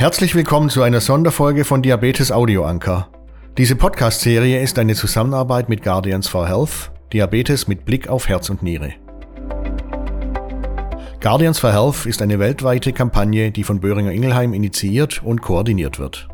Herzlich 0.00 0.34
willkommen 0.34 0.70
zu 0.70 0.80
einer 0.80 1.02
Sonderfolge 1.02 1.66
von 1.66 1.82
Diabetes 1.82 2.32
Audio 2.32 2.64
Anker. 2.64 3.10
Diese 3.58 3.76
Podcast-Serie 3.76 4.62
ist 4.62 4.78
eine 4.78 4.94
Zusammenarbeit 4.94 5.68
mit 5.68 5.82
Guardians 5.82 6.26
for 6.26 6.48
Health, 6.48 6.90
Diabetes 7.12 7.68
mit 7.68 7.84
Blick 7.84 8.08
auf 8.08 8.26
Herz 8.26 8.48
und 8.48 8.62
Niere. 8.62 8.94
Guardians 11.20 11.58
for 11.58 11.74
Health 11.74 12.06
ist 12.06 12.22
eine 12.22 12.38
weltweite 12.38 12.94
Kampagne, 12.94 13.50
die 13.50 13.62
von 13.62 13.80
Böhringer 13.80 14.10
Ingelheim 14.10 14.54
initiiert 14.54 15.22
und 15.22 15.42
koordiniert 15.42 15.98
wird. 15.98 16.28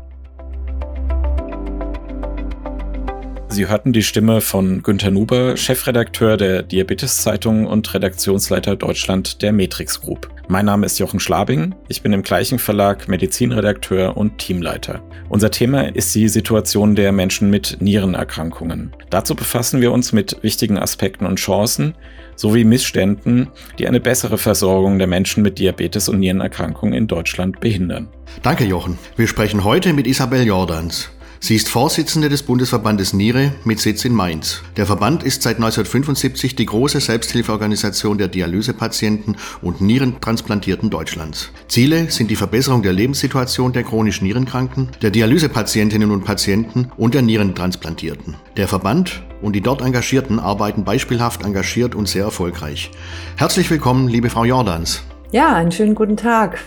Sie 3.49 3.67
hörten 3.67 3.91
die 3.91 4.03
Stimme 4.03 4.39
von 4.39 4.81
Günter 4.81 5.11
Nuber, 5.11 5.57
Chefredakteur 5.57 6.37
der 6.37 6.63
Diabetes-Zeitung 6.63 7.67
und 7.67 7.93
Redaktionsleiter 7.93 8.77
Deutschland 8.77 9.41
der 9.41 9.51
Matrix 9.51 9.99
Group. 9.99 10.29
Mein 10.49 10.65
Name 10.65 10.85
ist 10.85 10.97
Jochen 10.97 11.19
Schlabing. 11.19 11.75
Ich 11.89 12.01
bin 12.01 12.13
im 12.13 12.23
gleichen 12.23 12.57
Verlag 12.57 13.09
Medizinredakteur 13.09 14.15
und 14.15 14.37
Teamleiter. 14.37 15.01
Unser 15.27 15.51
Thema 15.51 15.93
ist 15.93 16.15
die 16.15 16.29
Situation 16.29 16.95
der 16.95 17.11
Menschen 17.11 17.49
mit 17.49 17.77
Nierenerkrankungen. 17.81 18.95
Dazu 19.09 19.35
befassen 19.35 19.81
wir 19.81 19.91
uns 19.91 20.13
mit 20.13 20.41
wichtigen 20.43 20.77
Aspekten 20.77 21.25
und 21.25 21.35
Chancen 21.35 21.95
sowie 22.37 22.63
Missständen, 22.63 23.49
die 23.77 23.89
eine 23.89 23.99
bessere 23.99 24.37
Versorgung 24.37 24.99
der 24.99 25.07
Menschen 25.07 25.43
mit 25.43 25.59
Diabetes 25.59 26.07
und 26.07 26.19
Nierenerkrankungen 26.19 26.93
in 26.93 27.07
Deutschland 27.07 27.59
behindern. 27.59 28.07
Danke, 28.41 28.63
Jochen. 28.63 28.97
Wir 29.17 29.27
sprechen 29.27 29.65
heute 29.65 29.91
mit 29.91 30.07
Isabel 30.07 30.45
Jordans. 30.45 31.09
Sie 31.39 31.55
ist 31.55 31.69
Vorsitzende 31.69 32.29
des 32.29 32.43
Bundesverbandes 32.43 33.13
Niere 33.13 33.53
mit 33.63 33.79
Sitz 33.79 34.05
in 34.05 34.13
Mainz. 34.13 34.63
Der 34.75 34.85
Verband 34.85 35.23
ist 35.23 35.43
seit 35.43 35.57
1975 35.57 36.55
die 36.55 36.65
große 36.65 36.99
Selbsthilfeorganisation 36.99 38.17
der 38.17 38.27
Dialysepatienten 38.27 39.37
und 39.61 39.79
Nierentransplantierten 39.79 40.89
Deutschlands. 40.89 41.51
Ziele 41.67 42.09
sind 42.09 42.31
die 42.31 42.35
Verbesserung 42.35 42.81
der 42.81 42.93
Lebenssituation 42.93 43.71
der 43.71 43.83
chronisch 43.83 44.21
Nierenkranken, 44.21 44.89
der 45.01 45.11
Dialysepatientinnen 45.11 46.11
und 46.11 46.25
Patienten 46.25 46.91
und 46.97 47.13
der 47.13 47.21
Nierentransplantierten. 47.21 48.35
Der 48.57 48.67
Verband 48.67 49.23
und 49.41 49.53
die 49.53 49.61
dort 49.61 49.81
Engagierten 49.81 50.39
arbeiten 50.39 50.83
beispielhaft 50.83 51.43
engagiert 51.43 51.93
und 51.95 52.09
sehr 52.09 52.23
erfolgreich. 52.23 52.91
Herzlich 53.35 53.69
willkommen, 53.69 54.07
liebe 54.07 54.29
Frau 54.29 54.43
Jordans. 54.43 55.03
Ja, 55.31 55.53
einen 55.53 55.71
schönen 55.71 55.93
guten 55.93 56.17
Tag. 56.17 56.59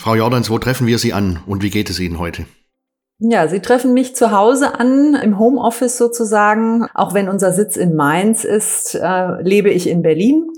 Frau 0.00 0.14
Jordans, 0.14 0.48
wo 0.48 0.58
treffen 0.58 0.86
wir 0.86 0.98
Sie 0.98 1.12
an 1.12 1.40
und 1.44 1.62
wie 1.62 1.68
geht 1.68 1.90
es 1.90 2.00
Ihnen 2.00 2.18
heute? 2.18 2.46
Ja, 3.18 3.46
Sie 3.48 3.60
treffen 3.60 3.92
mich 3.92 4.16
zu 4.16 4.30
Hause 4.30 4.80
an, 4.80 5.14
im 5.14 5.38
Homeoffice 5.38 5.98
sozusagen. 5.98 6.86
Auch 6.94 7.12
wenn 7.12 7.28
unser 7.28 7.52
Sitz 7.52 7.76
in 7.76 7.94
Mainz 7.94 8.44
ist, 8.44 8.94
äh, 8.94 9.42
lebe 9.42 9.68
ich 9.68 9.86
in 9.86 10.00
Berlin 10.00 10.48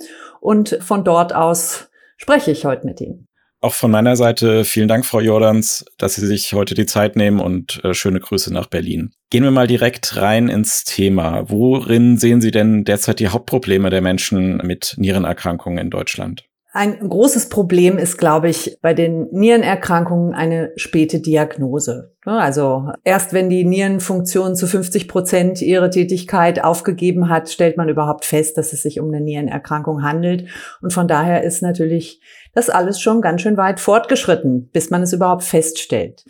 und 0.41 0.79
von 0.81 1.03
dort 1.03 1.35
aus 1.35 1.89
spreche 2.19 2.53
ich 2.53 2.65
heute 2.67 2.87
mit 2.87 3.01
Ihnen. 3.01 3.27
Auch 3.61 3.75
von 3.75 3.91
meiner 3.91 4.15
Seite 4.15 4.65
vielen 4.65 4.87
Dank, 4.87 5.05
Frau 5.05 5.19
Jordans, 5.19 5.87
dass 5.99 6.15
Sie 6.15 6.27
sich 6.27 6.53
heute 6.53 6.75
die 6.75 6.87
Zeit 6.87 7.17
nehmen 7.17 7.41
und 7.41 7.83
äh, 7.83 7.95
schöne 7.95 8.21
Grüße 8.21 8.53
nach 8.55 8.69
Berlin. 8.69 9.11
Gehen 9.31 9.43
wir 9.43 9.51
mal 9.51 9.67
direkt 9.67 10.19
rein 10.19 10.49
ins 10.49 10.85
Thema. 10.85 11.51
Worin 11.51 12.17
sehen 12.17 12.41
Sie 12.41 12.53
denn 12.53 12.85
derzeit 12.85 13.19
die 13.19 13.29
Hauptprobleme 13.29 13.91
der 13.91 14.03
Menschen 14.03 14.59
mit 14.59 14.95
Nierenerkrankungen 14.99 15.79
in 15.79 15.91
Deutschland? 15.91 16.45
Ein 16.75 17.07
großes 17.07 17.51
Problem 17.51 17.99
ist, 17.99 18.17
glaube 18.17 18.49
ich, 18.49 18.79
bei 18.81 18.95
den 18.95 19.29
Nierenerkrankungen 19.31 20.33
eine 20.33 20.73
späte 20.77 21.21
Diagnose. 21.21 22.15
Also 22.25 22.89
erst 23.05 23.35
wenn 23.35 23.51
die 23.51 23.67
Nierenfunktion 23.67 24.57
zu 24.57 24.67
50 24.67 25.07
Prozent 25.07 25.61
ihre 25.61 25.91
Tätigkeit 25.91 26.65
aufgegeben 26.65 27.29
hat, 27.29 27.51
stellt 27.51 27.77
man 27.77 27.91
überhaupt 27.91 28.25
fest, 28.25 28.57
dass 28.57 28.73
es 28.73 28.81
sich 28.81 29.01
um 29.01 29.09
eine 29.09 29.21
Nierenerkrankung 29.21 30.03
handelt. 30.03 30.49
Und 30.81 30.95
von 30.95 31.07
daher 31.07 31.45
ist 31.45 31.61
natürlich 31.61 32.23
das 32.55 32.71
alles 32.71 32.99
schon 32.99 33.21
ganz 33.21 33.43
schön 33.43 33.59
weit 33.59 33.79
fortgeschritten, 33.79 34.71
bis 34.73 34.89
man 34.89 35.03
es 35.03 35.13
überhaupt 35.13 35.43
feststellt. 35.43 36.25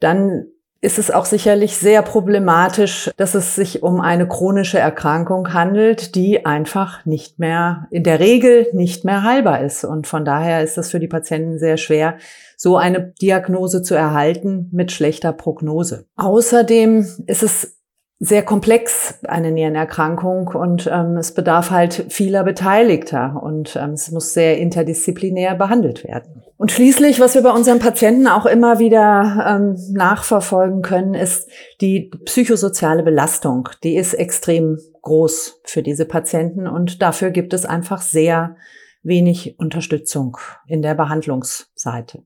Dann 0.00 0.46
ist 0.84 0.98
es 0.98 1.10
auch 1.10 1.24
sicherlich 1.24 1.78
sehr 1.78 2.02
problematisch, 2.02 3.10
dass 3.16 3.34
es 3.34 3.54
sich 3.54 3.82
um 3.82 4.02
eine 4.02 4.28
chronische 4.28 4.78
Erkrankung 4.78 5.54
handelt, 5.54 6.14
die 6.14 6.44
einfach 6.44 7.06
nicht 7.06 7.38
mehr, 7.38 7.86
in 7.90 8.02
der 8.02 8.20
Regel 8.20 8.66
nicht 8.72 9.02
mehr 9.02 9.22
heilbar 9.22 9.62
ist. 9.62 9.84
Und 9.84 10.06
von 10.06 10.26
daher 10.26 10.62
ist 10.62 10.76
es 10.76 10.90
für 10.90 11.00
die 11.00 11.08
Patienten 11.08 11.58
sehr 11.58 11.78
schwer, 11.78 12.18
so 12.58 12.76
eine 12.76 13.14
Diagnose 13.20 13.82
zu 13.82 13.94
erhalten 13.94 14.68
mit 14.72 14.92
schlechter 14.92 15.32
Prognose. 15.32 16.04
Außerdem 16.16 17.06
ist 17.26 17.42
es 17.42 17.78
sehr 18.20 18.42
komplex, 18.42 19.20
eine 19.26 19.52
Nierenerkrankung, 19.52 20.48
und 20.48 20.86
ähm, 20.92 21.16
es 21.16 21.32
bedarf 21.32 21.70
halt 21.70 22.06
vieler 22.10 22.44
Beteiligter 22.44 23.40
und 23.42 23.74
ähm, 23.76 23.92
es 23.92 24.10
muss 24.10 24.34
sehr 24.34 24.58
interdisziplinär 24.58 25.54
behandelt 25.54 26.04
werden. 26.04 26.43
Und 26.56 26.70
schließlich, 26.70 27.18
was 27.18 27.34
wir 27.34 27.42
bei 27.42 27.50
unseren 27.50 27.80
Patienten 27.80 28.28
auch 28.28 28.46
immer 28.46 28.78
wieder 28.78 29.44
ähm, 29.46 29.76
nachverfolgen 29.92 30.82
können, 30.82 31.14
ist 31.14 31.48
die 31.80 32.10
psychosoziale 32.24 33.02
Belastung. 33.02 33.68
Die 33.82 33.96
ist 33.96 34.14
extrem 34.14 34.78
groß 35.02 35.60
für 35.64 35.82
diese 35.82 36.06
Patienten 36.06 36.66
und 36.66 37.02
dafür 37.02 37.30
gibt 37.30 37.52
es 37.54 37.64
einfach 37.66 38.00
sehr 38.00 38.56
wenig 39.02 39.58
Unterstützung 39.58 40.38
in 40.66 40.80
der 40.80 40.94
Behandlungsseite. 40.94 42.22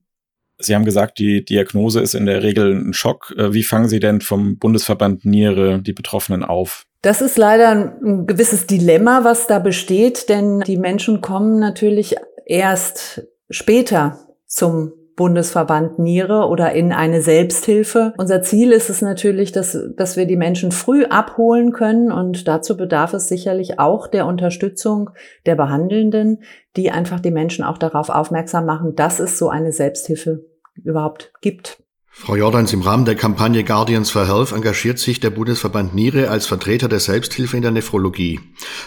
Sie 0.61 0.75
haben 0.75 0.85
gesagt, 0.85 1.19
die 1.19 1.43
Diagnose 1.43 2.01
ist 2.01 2.13
in 2.13 2.25
der 2.25 2.43
Regel 2.43 2.73
ein 2.73 2.93
Schock. 2.93 3.33
Äh, 3.37 3.53
wie 3.53 3.63
fangen 3.63 3.87
Sie 3.87 3.99
denn 3.99 4.21
vom 4.21 4.57
Bundesverband 4.57 5.25
Niere 5.25 5.81
die 5.81 5.93
Betroffenen 5.93 6.43
auf? 6.43 6.85
Das 7.01 7.21
ist 7.21 7.37
leider 7.37 7.69
ein 7.71 8.27
gewisses 8.27 8.67
Dilemma, 8.67 9.23
was 9.23 9.47
da 9.47 9.59
besteht, 9.59 10.27
denn 10.27 10.59
die 10.59 10.77
Menschen 10.77 11.21
kommen 11.21 11.59
natürlich 11.59 12.15
erst 12.45 13.23
später 13.49 14.19
zum 14.45 14.93
Bundesverband 15.19 15.99
Niere 15.99 16.47
oder 16.47 16.71
in 16.71 16.93
eine 16.93 17.21
Selbsthilfe. 17.21 18.13
Unser 18.17 18.41
Ziel 18.41 18.71
ist 18.71 18.89
es 18.89 19.01
natürlich, 19.01 19.51
dass, 19.51 19.77
dass 19.97 20.15
wir 20.15 20.25
die 20.25 20.37
Menschen 20.37 20.71
früh 20.71 21.03
abholen 21.03 21.73
können 21.73 22.09
und 22.09 22.47
dazu 22.47 22.77
bedarf 22.77 23.13
es 23.13 23.27
sicherlich 23.27 23.79
auch 23.79 24.07
der 24.07 24.25
Unterstützung 24.25 25.09
der 25.45 25.55
Behandelnden, 25.55 26.41
die 26.77 26.89
einfach 26.89 27.19
die 27.19 27.31
Menschen 27.31 27.65
auch 27.65 27.77
darauf 27.77 28.07
aufmerksam 28.07 28.65
machen, 28.65 28.95
dass 28.95 29.19
es 29.19 29.37
so 29.37 29.49
eine 29.49 29.73
Selbsthilfe 29.73 30.45
überhaupt 30.75 31.33
gibt. 31.41 31.83
Frau 32.11 32.37
Jordans, 32.37 32.71
im 32.71 32.81
Rahmen 32.81 33.03
der 33.03 33.15
Kampagne 33.15 33.65
Guardians 33.65 34.11
for 34.11 34.25
Health 34.25 34.53
engagiert 34.53 34.99
sich 34.99 35.19
der 35.19 35.31
Bundesverband 35.31 35.93
Niere 35.93 36.29
als 36.29 36.45
Vertreter 36.45 36.87
der 36.87 37.01
Selbsthilfe 37.01 37.57
in 37.57 37.61
der 37.61 37.71
Nephrologie. 37.71 38.39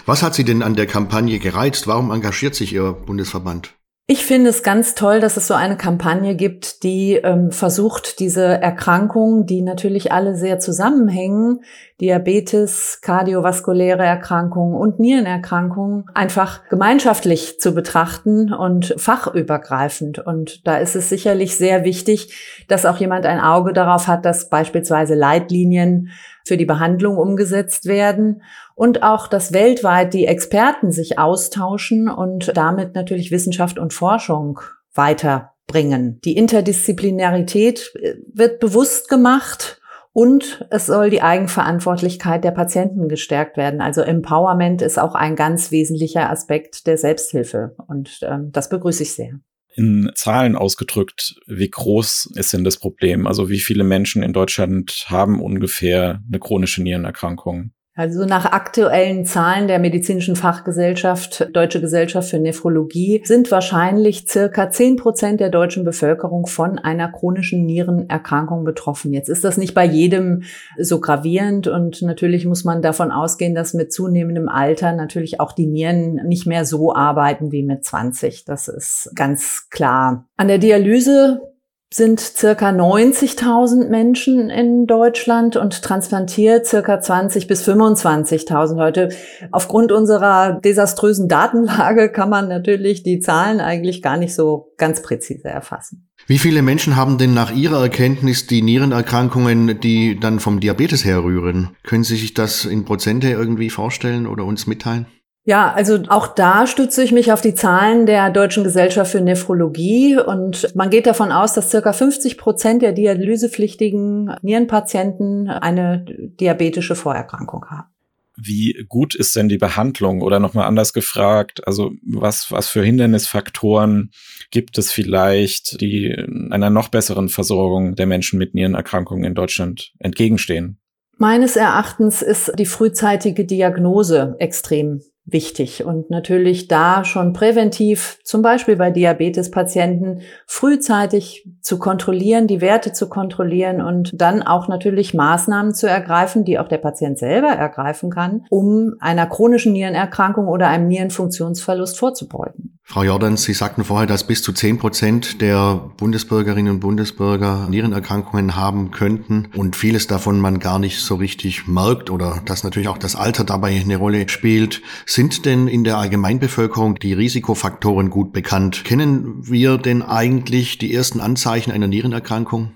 Was 0.07 0.23
hat 0.23 0.33
Sie 0.33 0.43
denn 0.43 0.63
an 0.63 0.75
der 0.75 0.87
Kampagne 0.87 1.37
gereizt? 1.37 1.85
Warum 1.85 2.09
engagiert 2.09 2.55
sich 2.55 2.73
Ihr 2.73 2.91
Bundesverband? 2.91 3.75
Ich 4.05 4.25
finde 4.25 4.49
es 4.49 4.63
ganz 4.63 4.95
toll, 4.95 5.21
dass 5.21 5.37
es 5.37 5.47
so 5.47 5.53
eine 5.53 5.77
Kampagne 5.77 6.35
gibt, 6.35 6.83
die 6.83 7.13
ähm, 7.13 7.51
versucht, 7.51 8.19
diese 8.19 8.43
Erkrankungen, 8.43 9.45
die 9.45 9.61
natürlich 9.61 10.11
alle 10.11 10.35
sehr 10.35 10.59
zusammenhängen, 10.59 11.61
Diabetes, 12.01 12.99
kardiovaskuläre 13.01 14.03
Erkrankungen 14.03 14.75
und 14.75 14.99
Nierenerkrankungen, 14.99 16.03
einfach 16.13 16.67
gemeinschaftlich 16.67 17.61
zu 17.61 17.73
betrachten 17.73 18.53
und 18.53 18.93
fachübergreifend. 18.97 20.19
Und 20.19 20.67
da 20.67 20.79
ist 20.79 20.97
es 20.97 21.07
sicherlich 21.07 21.55
sehr 21.55 21.85
wichtig, 21.85 22.65
dass 22.67 22.85
auch 22.85 22.97
jemand 22.97 23.25
ein 23.25 23.39
Auge 23.39 23.71
darauf 23.71 24.07
hat, 24.07 24.25
dass 24.25 24.49
beispielsweise 24.49 25.15
Leitlinien 25.15 26.09
für 26.45 26.57
die 26.57 26.65
Behandlung 26.65 27.17
umgesetzt 27.17 27.85
werden 27.85 28.41
und 28.75 29.03
auch, 29.03 29.27
dass 29.27 29.53
weltweit 29.53 30.13
die 30.13 30.25
Experten 30.25 30.91
sich 30.91 31.19
austauschen 31.19 32.09
und 32.09 32.55
damit 32.55 32.95
natürlich 32.95 33.31
Wissenschaft 33.31 33.77
und 33.79 33.93
Forschung 33.93 34.59
weiterbringen. 34.93 36.19
Die 36.23 36.35
Interdisziplinarität 36.35 37.93
äh, 37.95 38.15
wird 38.33 38.59
bewusst 38.59 39.09
gemacht 39.09 39.79
und 40.11 40.65
es 40.69 40.85
soll 40.85 41.09
die 41.09 41.23
Eigenverantwortlichkeit 41.23 42.43
der 42.43 42.51
Patienten 42.51 43.09
gestärkt 43.09 43.57
werden. 43.57 43.81
Also 43.81 44.01
Empowerment 44.01 44.81
ist 44.83 44.99
auch 44.99 45.15
ein 45.15 45.35
ganz 45.35 45.71
wesentlicher 45.71 46.29
Aspekt 46.29 46.85
der 46.85 46.97
Selbsthilfe 46.97 47.75
und 47.87 48.19
ähm, 48.21 48.51
das 48.51 48.69
begrüße 48.69 49.03
ich 49.03 49.13
sehr. 49.13 49.39
In 49.75 50.11
Zahlen 50.13 50.55
ausgedrückt, 50.55 51.35
wie 51.47 51.69
groß 51.69 52.33
ist 52.35 52.53
denn 52.53 52.63
das 52.63 52.77
Problem? 52.77 53.25
Also 53.25 53.49
wie 53.49 53.59
viele 53.59 53.83
Menschen 53.83 54.21
in 54.21 54.31
Deutschland 54.31 55.05
haben 55.07 55.41
ungefähr 55.41 56.21
eine 56.27 56.39
chronische 56.39 56.83
Nierenerkrankung? 56.83 57.71
Also 57.95 58.25
nach 58.25 58.45
aktuellen 58.45 59.23
Zahlen 59.23 59.67
der 59.67 59.77
medizinischen 59.77 60.35
Fachgesellschaft, 60.35 61.47
Deutsche 61.53 61.79
Gesellschaft 61.79 62.29
für 62.29 62.39
Nephrologie, 62.39 63.21
sind 63.23 63.51
wahrscheinlich 63.51 64.25
circa 64.27 64.71
zehn 64.71 64.95
Prozent 64.95 65.39
der 65.39 65.51
deutschen 65.51 65.83
Bevölkerung 65.83 66.47
von 66.47 66.79
einer 66.79 67.11
chronischen 67.11 67.65
Nierenerkrankung 67.65 68.63
betroffen. 68.63 69.13
Jetzt 69.13 69.29
ist 69.29 69.43
das 69.43 69.57
nicht 69.57 69.75
bei 69.75 69.85
jedem 69.85 70.41
so 70.79 70.99
gravierend 70.99 71.67
und 71.67 72.01
natürlich 72.01 72.47
muss 72.47 72.63
man 72.63 72.81
davon 72.81 73.11
ausgehen, 73.11 73.53
dass 73.53 73.75
mit 73.75 73.93
zunehmendem 73.93 74.49
Alter 74.49 74.93
natürlich 74.93 75.39
auch 75.39 75.51
die 75.51 75.67
Nieren 75.67 76.15
nicht 76.25 76.47
mehr 76.47 76.65
so 76.65 76.95
arbeiten 76.95 77.51
wie 77.51 77.61
mit 77.61 77.85
20. 77.85 78.43
Das 78.45 78.69
ist 78.69 79.11
ganz 79.13 79.67
klar. 79.69 80.25
An 80.35 80.47
der 80.47 80.57
Dialyse 80.57 81.52
sind 81.95 82.19
circa 82.19 82.69
90.000 82.69 83.89
Menschen 83.89 84.49
in 84.49 84.87
Deutschland 84.87 85.55
und 85.55 85.81
transplantiert 85.81 86.65
circa 86.65 86.99
20 86.99 87.47
bis 87.47 87.67
25.000 87.67 88.75
Leute. 88.75 89.09
Aufgrund 89.51 89.91
unserer 89.91 90.59
desaströsen 90.63 91.27
Datenlage 91.27 92.11
kann 92.11 92.29
man 92.29 92.47
natürlich 92.47 93.03
die 93.03 93.19
Zahlen 93.19 93.59
eigentlich 93.59 94.01
gar 94.01 94.17
nicht 94.17 94.33
so 94.33 94.73
ganz 94.77 95.01
präzise 95.01 95.47
erfassen. 95.49 96.09
Wie 96.25 96.39
viele 96.39 96.61
Menschen 96.61 96.95
haben 96.95 97.17
denn 97.17 97.33
nach 97.33 97.53
Ihrer 97.53 97.81
Erkenntnis 97.81 98.47
die 98.47 98.61
Nierenerkrankungen, 98.61 99.79
die 99.79 100.19
dann 100.19 100.39
vom 100.39 100.59
Diabetes 100.59 101.03
herrühren? 101.05 101.71
Können 101.83 102.03
Sie 102.03 102.15
sich 102.15 102.33
das 102.33 102.65
in 102.65 102.85
Prozente 102.85 103.29
irgendwie 103.29 103.69
vorstellen 103.69 104.25
oder 104.25 104.45
uns 104.45 104.65
mitteilen? 104.65 105.05
Ja, 105.45 105.73
also 105.73 105.99
auch 106.07 106.27
da 106.27 106.67
stütze 106.67 107.03
ich 107.03 107.11
mich 107.11 107.33
auf 107.33 107.41
die 107.41 107.53
Zahlen 107.53 108.05
der 108.05 108.29
Deutschen 108.29 108.63
Gesellschaft 108.63 109.11
für 109.11 109.19
Nephrologie 109.19 110.17
und 110.17 110.73
man 110.73 110.89
geht 110.89 111.05
davon 111.05 111.33
aus, 111.33 111.53
dass 111.53 111.69
circa 111.69 111.91
50 111.91 112.37
Prozent 112.37 112.81
der 112.81 112.93
dialysepflichtigen 112.93 114.33
Nierenpatienten 114.41 115.49
eine 115.49 116.05
diabetische 116.39 116.95
Vorerkrankung 116.95 117.65
haben. 117.69 117.89
Wie 118.37 118.85
gut 118.87 119.15
ist 119.15 119.35
denn 119.35 119.49
die 119.49 119.57
Behandlung? 119.57 120.21
Oder 120.21 120.39
nochmal 120.39 120.65
anders 120.65 120.93
gefragt, 120.93 121.67
also 121.67 121.91
was, 122.03 122.47
was 122.49 122.67
für 122.67 122.81
Hindernisfaktoren 122.81 124.11
gibt 124.49 124.77
es 124.77 124.91
vielleicht, 124.91 125.79
die 125.81 126.15
einer 126.49 126.69
noch 126.69 126.87
besseren 126.87 127.29
Versorgung 127.29 127.95
der 127.95 128.07
Menschen 128.07 128.39
mit 128.39 128.55
Nierenerkrankungen 128.55 129.25
in 129.25 129.35
Deutschland 129.35 129.91
entgegenstehen? 129.99 130.79
Meines 131.17 131.55
Erachtens 131.55 132.21
ist 132.21 132.53
die 132.57 132.65
frühzeitige 132.65 133.45
Diagnose 133.45 134.35
extrem 134.39 135.01
wichtig 135.25 135.85
und 135.85 136.09
natürlich 136.09 136.67
da 136.67 137.05
schon 137.05 137.33
präventiv, 137.33 138.19
zum 138.23 138.41
Beispiel 138.41 138.75
bei 138.75 138.91
Diabetespatienten, 138.91 140.21
frühzeitig 140.45 141.47
zu 141.61 141.79
kontrollieren, 141.79 142.47
die 142.47 142.61
Werte 142.61 142.91
zu 142.91 143.07
kontrollieren 143.07 143.81
und 143.81 144.11
dann 144.13 144.43
auch 144.43 144.67
natürlich 144.67 145.13
Maßnahmen 145.13 145.73
zu 145.73 145.87
ergreifen, 145.87 146.43
die 146.43 146.59
auch 146.59 146.67
der 146.67 146.77
Patient 146.77 147.17
selber 147.17 147.49
ergreifen 147.49 148.09
kann, 148.09 148.45
um 148.49 148.95
einer 148.99 149.25
chronischen 149.25 149.73
Nierenerkrankung 149.73 150.47
oder 150.47 150.67
einem 150.67 150.87
Nierenfunktionsverlust 150.87 151.97
vorzubeugen. 151.97 152.72
Frau 152.85 153.03
Jordans, 153.03 153.43
Sie 153.43 153.53
sagten 153.53 153.85
vorher, 153.85 154.05
dass 154.05 154.27
bis 154.27 154.43
zu 154.43 154.51
zehn 154.51 154.77
Prozent 154.77 155.41
der 155.41 155.89
Bundesbürgerinnen 155.97 156.73
und 156.73 156.79
Bundesbürger 156.81 157.67
Nierenerkrankungen 157.69 158.57
haben 158.57 158.91
könnten 158.91 159.47
und 159.55 159.77
vieles 159.77 160.07
davon 160.07 160.39
man 160.39 160.59
gar 160.59 160.79
nicht 160.79 160.99
so 160.99 161.15
richtig 161.15 161.65
merkt 161.65 162.09
oder 162.09 162.41
dass 162.45 162.63
natürlich 162.65 162.89
auch 162.89 162.97
das 162.97 163.15
Alter 163.15 163.45
dabei 163.45 163.79
eine 163.79 163.95
Rolle 163.95 164.27
spielt. 164.27 164.81
Sind 165.05 165.45
denn 165.45 165.67
in 165.69 165.85
der 165.85 165.97
Allgemeinbevölkerung 165.97 166.95
die 166.95 167.13
Risikofaktoren 167.13 168.09
gut 168.09 168.33
bekannt? 168.33 168.83
Kennen 168.83 169.49
wir 169.49 169.77
denn 169.77 170.01
eigentlich 170.01 170.77
die 170.77 170.93
ersten 170.93 171.21
Anzeichen 171.21 171.71
einer 171.71 171.87
Nierenerkrankung? 171.87 172.73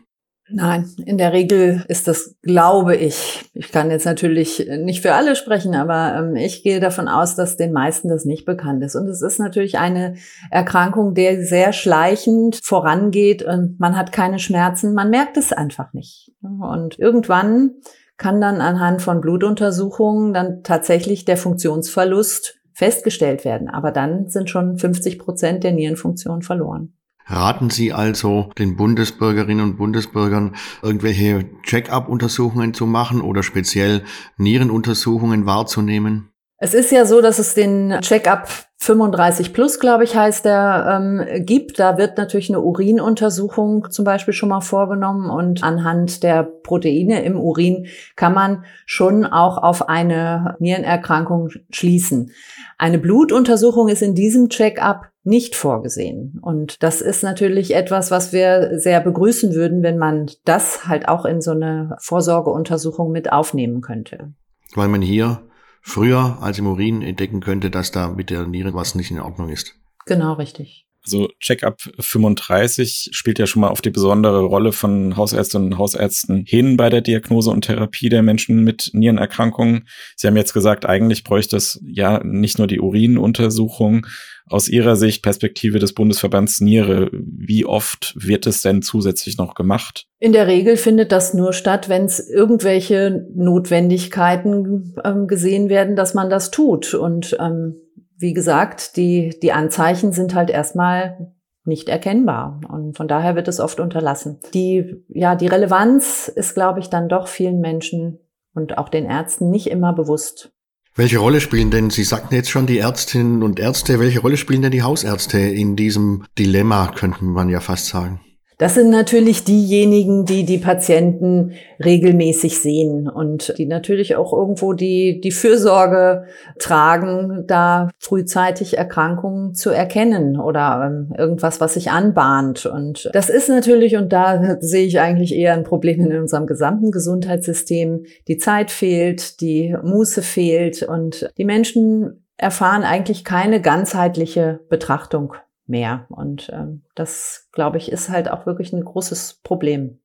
Nein, 0.49 0.89
in 1.05 1.17
der 1.17 1.33
Regel 1.33 1.83
ist 1.89 2.07
das, 2.07 2.35
glaube 2.41 2.95
ich, 2.95 3.43
ich 3.53 3.71
kann 3.71 3.91
jetzt 3.91 4.05
natürlich 4.05 4.65
nicht 4.79 5.01
für 5.01 5.13
alle 5.13 5.35
sprechen, 5.35 5.75
aber 5.75 6.15
ähm, 6.17 6.35
ich 6.37 6.63
gehe 6.63 6.79
davon 6.79 7.09
aus, 7.09 7.35
dass 7.35 7.57
den 7.57 7.73
meisten 7.73 8.07
das 8.07 8.23
nicht 8.23 8.45
bekannt 8.45 8.81
ist. 8.81 8.95
Und 8.95 9.09
es 9.09 9.21
ist 9.21 9.39
natürlich 9.39 9.77
eine 9.77 10.15
Erkrankung, 10.49 11.13
der 11.13 11.43
sehr 11.43 11.73
schleichend 11.73 12.59
vorangeht 12.63 13.43
und 13.43 13.77
man 13.79 13.97
hat 13.97 14.13
keine 14.13 14.39
Schmerzen, 14.39 14.93
man 14.93 15.09
merkt 15.09 15.35
es 15.35 15.51
einfach 15.51 15.91
nicht. 15.91 16.31
Und 16.41 16.97
irgendwann 16.97 17.71
kann 18.15 18.39
dann 18.39 18.61
anhand 18.61 19.01
von 19.01 19.19
Blutuntersuchungen 19.19 20.33
dann 20.33 20.63
tatsächlich 20.63 21.25
der 21.25 21.37
Funktionsverlust 21.37 22.55
festgestellt 22.73 23.43
werden. 23.43 23.69
Aber 23.69 23.91
dann 23.91 24.29
sind 24.29 24.49
schon 24.49 24.77
50 24.77 25.19
Prozent 25.19 25.63
der 25.63 25.73
Nierenfunktion 25.73 26.41
verloren. 26.41 26.96
Raten 27.27 27.69
Sie 27.69 27.91
also 27.91 28.49
den 28.57 28.77
Bundesbürgerinnen 28.77 29.63
und 29.63 29.77
Bundesbürgern, 29.77 30.55
irgendwelche 30.81 31.45
Check-up-Untersuchungen 31.63 32.73
zu 32.73 32.85
machen 32.85 33.21
oder 33.21 33.43
speziell 33.43 34.03
Nierenuntersuchungen 34.37 35.45
wahrzunehmen? 35.45 36.31
Es 36.59 36.73
ist 36.73 36.91
ja 36.91 37.05
so, 37.05 37.21
dass 37.21 37.37
es 37.37 37.53
den 37.53 37.99
Check-up 38.01 38.47
35 38.79 39.53
plus, 39.53 39.79
glaube 39.79 40.03
ich, 40.03 40.15
heißt 40.15 40.45
der, 40.45 40.99
ähm, 40.99 41.45
gibt. 41.45 41.77
Da 41.77 41.97
wird 41.97 42.17
natürlich 42.17 42.49
eine 42.49 42.61
Urinuntersuchung 42.61 43.91
zum 43.91 44.05
Beispiel 44.05 44.33
schon 44.33 44.49
mal 44.49 44.61
vorgenommen 44.61 45.29
und 45.29 45.63
anhand 45.63 46.23
der 46.23 46.43
Proteine 46.43 47.23
im 47.23 47.39
Urin 47.39 47.87
kann 48.15 48.33
man 48.33 48.63
schon 48.85 49.25
auch 49.25 49.57
auf 49.57 49.89
eine 49.89 50.55
Nierenerkrankung 50.59 51.49
schließen. 51.69 52.31
Eine 52.77 52.97
Blutuntersuchung 52.97 53.87
ist 53.89 54.01
in 54.01 54.15
diesem 54.15 54.49
Check-up 54.49 55.09
nicht 55.27 55.55
vorgesehen. 55.55 56.39
Und 56.41 56.81
das 56.81 57.01
ist 57.01 57.21
natürlich 57.21 57.75
etwas, 57.75 58.11
was 58.11 58.31
wir 58.31 58.79
sehr 58.79 59.01
begrüßen 59.01 59.53
würden, 59.53 59.83
wenn 59.83 59.97
man 59.97 60.31
das 60.45 60.87
halt 60.87 61.09
auch 61.09 61.25
in 61.25 61.41
so 61.41 61.51
eine 61.51 61.97
Vorsorgeuntersuchung 61.99 63.11
mit 63.11 63.31
aufnehmen 63.31 63.81
könnte. 63.81 64.33
Weil 64.73 64.87
man 64.87 65.01
hier 65.01 65.43
früher 65.81 66.37
als 66.41 66.59
im 66.59 66.67
Urin 66.67 67.01
entdecken 67.01 67.41
könnte, 67.41 67.69
dass 67.69 67.91
da 67.91 68.07
mit 68.07 68.29
der 68.29 68.47
Niere 68.47 68.73
was 68.73 68.95
nicht 68.95 69.11
in 69.11 69.19
Ordnung 69.19 69.49
ist. 69.49 69.75
Genau, 70.05 70.33
richtig. 70.33 70.86
Also 71.07 71.29
Checkup 71.39 71.79
35 71.99 73.11
spielt 73.13 73.39
ja 73.39 73.47
schon 73.47 73.61
mal 73.61 73.69
auf 73.69 73.81
die 73.81 73.91
besondere 73.91 74.41
Rolle 74.41 74.73
von 74.73 75.15
Hausärztinnen 75.15 75.71
und 75.71 75.77
Hausärzten 75.77 76.43
hin 76.45 76.75
bei 76.75 76.89
der 76.89 76.99
Diagnose 76.99 77.49
und 77.49 77.61
Therapie 77.61 78.09
der 78.09 78.23
Menschen 78.23 78.65
mit 78.65 78.89
Nierenerkrankungen. 78.91 79.87
Sie 80.17 80.27
haben 80.27 80.35
jetzt 80.35 80.53
gesagt, 80.53 80.85
eigentlich 80.85 81.23
bräuchte 81.23 81.55
es 81.55 81.79
ja 81.85 82.21
nicht 82.25 82.57
nur 82.57 82.67
die 82.67 82.81
Urinuntersuchung. 82.81 84.05
Aus 84.49 84.69
Ihrer 84.69 84.95
Sicht, 84.95 85.23
Perspektive 85.23 85.79
des 85.79 85.93
Bundesverbands 85.93 86.61
Niere, 86.61 87.09
wie 87.11 87.65
oft 87.65 88.13
wird 88.17 88.47
es 88.47 88.61
denn 88.61 88.81
zusätzlich 88.81 89.37
noch 89.37 89.55
gemacht? 89.55 90.07
In 90.19 90.31
der 90.31 90.47
Regel 90.47 90.77
findet 90.77 91.11
das 91.11 91.33
nur 91.33 91.51
statt, 91.51 91.89
wenn 91.89 92.05
es 92.05 92.29
irgendwelche 92.29 93.25
Notwendigkeiten 93.35 94.95
ähm, 95.03 95.27
gesehen 95.27 95.69
werden, 95.69 95.95
dass 95.97 96.13
man 96.13 96.29
das 96.29 96.49
tut. 96.49 96.93
Und 96.93 97.35
ähm, 97.39 97.75
wie 98.17 98.33
gesagt, 98.33 98.97
die, 98.97 99.37
die 99.41 99.53
Anzeichen 99.53 100.11
sind 100.11 100.33
halt 100.33 100.49
erstmal 100.49 101.33
nicht 101.65 101.89
erkennbar. 101.89 102.61
Und 102.69 102.97
von 102.97 103.07
daher 103.07 103.35
wird 103.35 103.47
es 103.47 103.59
oft 103.59 103.79
unterlassen. 103.79 104.39
Die, 104.53 105.03
ja, 105.09 105.35
die 105.35 105.47
Relevanz 105.47 106.31
ist, 106.33 106.55
glaube 106.55 106.79
ich, 106.79 106.89
dann 106.89 107.09
doch 107.09 107.27
vielen 107.27 107.59
Menschen 107.59 108.19
und 108.53 108.77
auch 108.77 108.89
den 108.89 109.05
Ärzten 109.05 109.51
nicht 109.51 109.67
immer 109.67 109.93
bewusst. 109.93 110.51
Welche 110.95 111.19
Rolle 111.19 111.41
spielen 111.41 111.69
denn, 111.69 111.91
Sie 111.91 112.03
sagten 112.03 112.33
jetzt 112.33 112.49
schon 112.49 112.65
die 112.65 112.79
Ärztinnen 112.79 113.43
und 113.43 113.59
Ärzte, 113.59 113.99
welche 113.99 114.19
Rolle 114.19 114.35
spielen 114.35 114.63
denn 114.63 114.71
die 114.71 114.81
Hausärzte 114.81 115.37
in 115.37 115.75
diesem 115.75 116.25
Dilemma, 116.39 116.87
könnte 116.87 117.23
man 117.23 117.49
ja 117.49 117.59
fast 117.59 117.85
sagen? 117.85 118.19
Das 118.59 118.73
sind 118.73 118.89
natürlich 118.89 119.43
diejenigen, 119.43 120.25
die 120.25 120.43
die 120.43 120.57
Patienten 120.57 121.53
regelmäßig 121.83 122.59
sehen 122.59 123.07
und 123.07 123.53
die 123.59 123.67
natürlich 123.67 124.15
auch 124.15 124.33
irgendwo 124.33 124.73
die, 124.73 125.21
die 125.21 125.31
Fürsorge 125.31 126.23
tragen, 126.57 127.43
da 127.45 127.91
frühzeitig 127.99 128.75
Erkrankungen 128.75 129.53
zu 129.53 129.69
erkennen 129.69 130.39
oder 130.39 130.87
ähm, 130.87 131.13
irgendwas, 131.15 131.61
was 131.61 131.75
sich 131.75 131.91
anbahnt. 131.91 132.65
Und 132.65 133.11
das 133.13 133.29
ist 133.29 133.47
natürlich, 133.47 133.95
und 133.95 134.11
da 134.11 134.57
sehe 134.59 134.87
ich 134.87 134.99
eigentlich 134.99 135.35
eher 135.35 135.53
ein 135.53 135.63
Problem 135.63 135.99
in 135.99 136.19
unserem 136.19 136.47
gesamten 136.47 136.89
Gesundheitssystem, 136.89 138.05
die 138.27 138.37
Zeit 138.37 138.71
fehlt, 138.71 139.39
die 139.39 139.75
Muße 139.83 140.23
fehlt 140.23 140.81
und 140.81 141.29
die 141.37 141.45
Menschen 141.45 142.25
erfahren 142.37 142.83
eigentlich 142.83 143.23
keine 143.23 143.61
ganzheitliche 143.61 144.61
Betrachtung 144.69 145.33
mehr. 145.67 146.05
Und 146.09 146.49
ähm, 146.53 146.83
das, 146.95 147.47
glaube 147.51 147.77
ich, 147.77 147.91
ist 147.91 148.09
halt 148.09 148.29
auch 148.29 148.45
wirklich 148.45 148.73
ein 148.73 148.83
großes 148.83 149.41
Problem. 149.43 149.99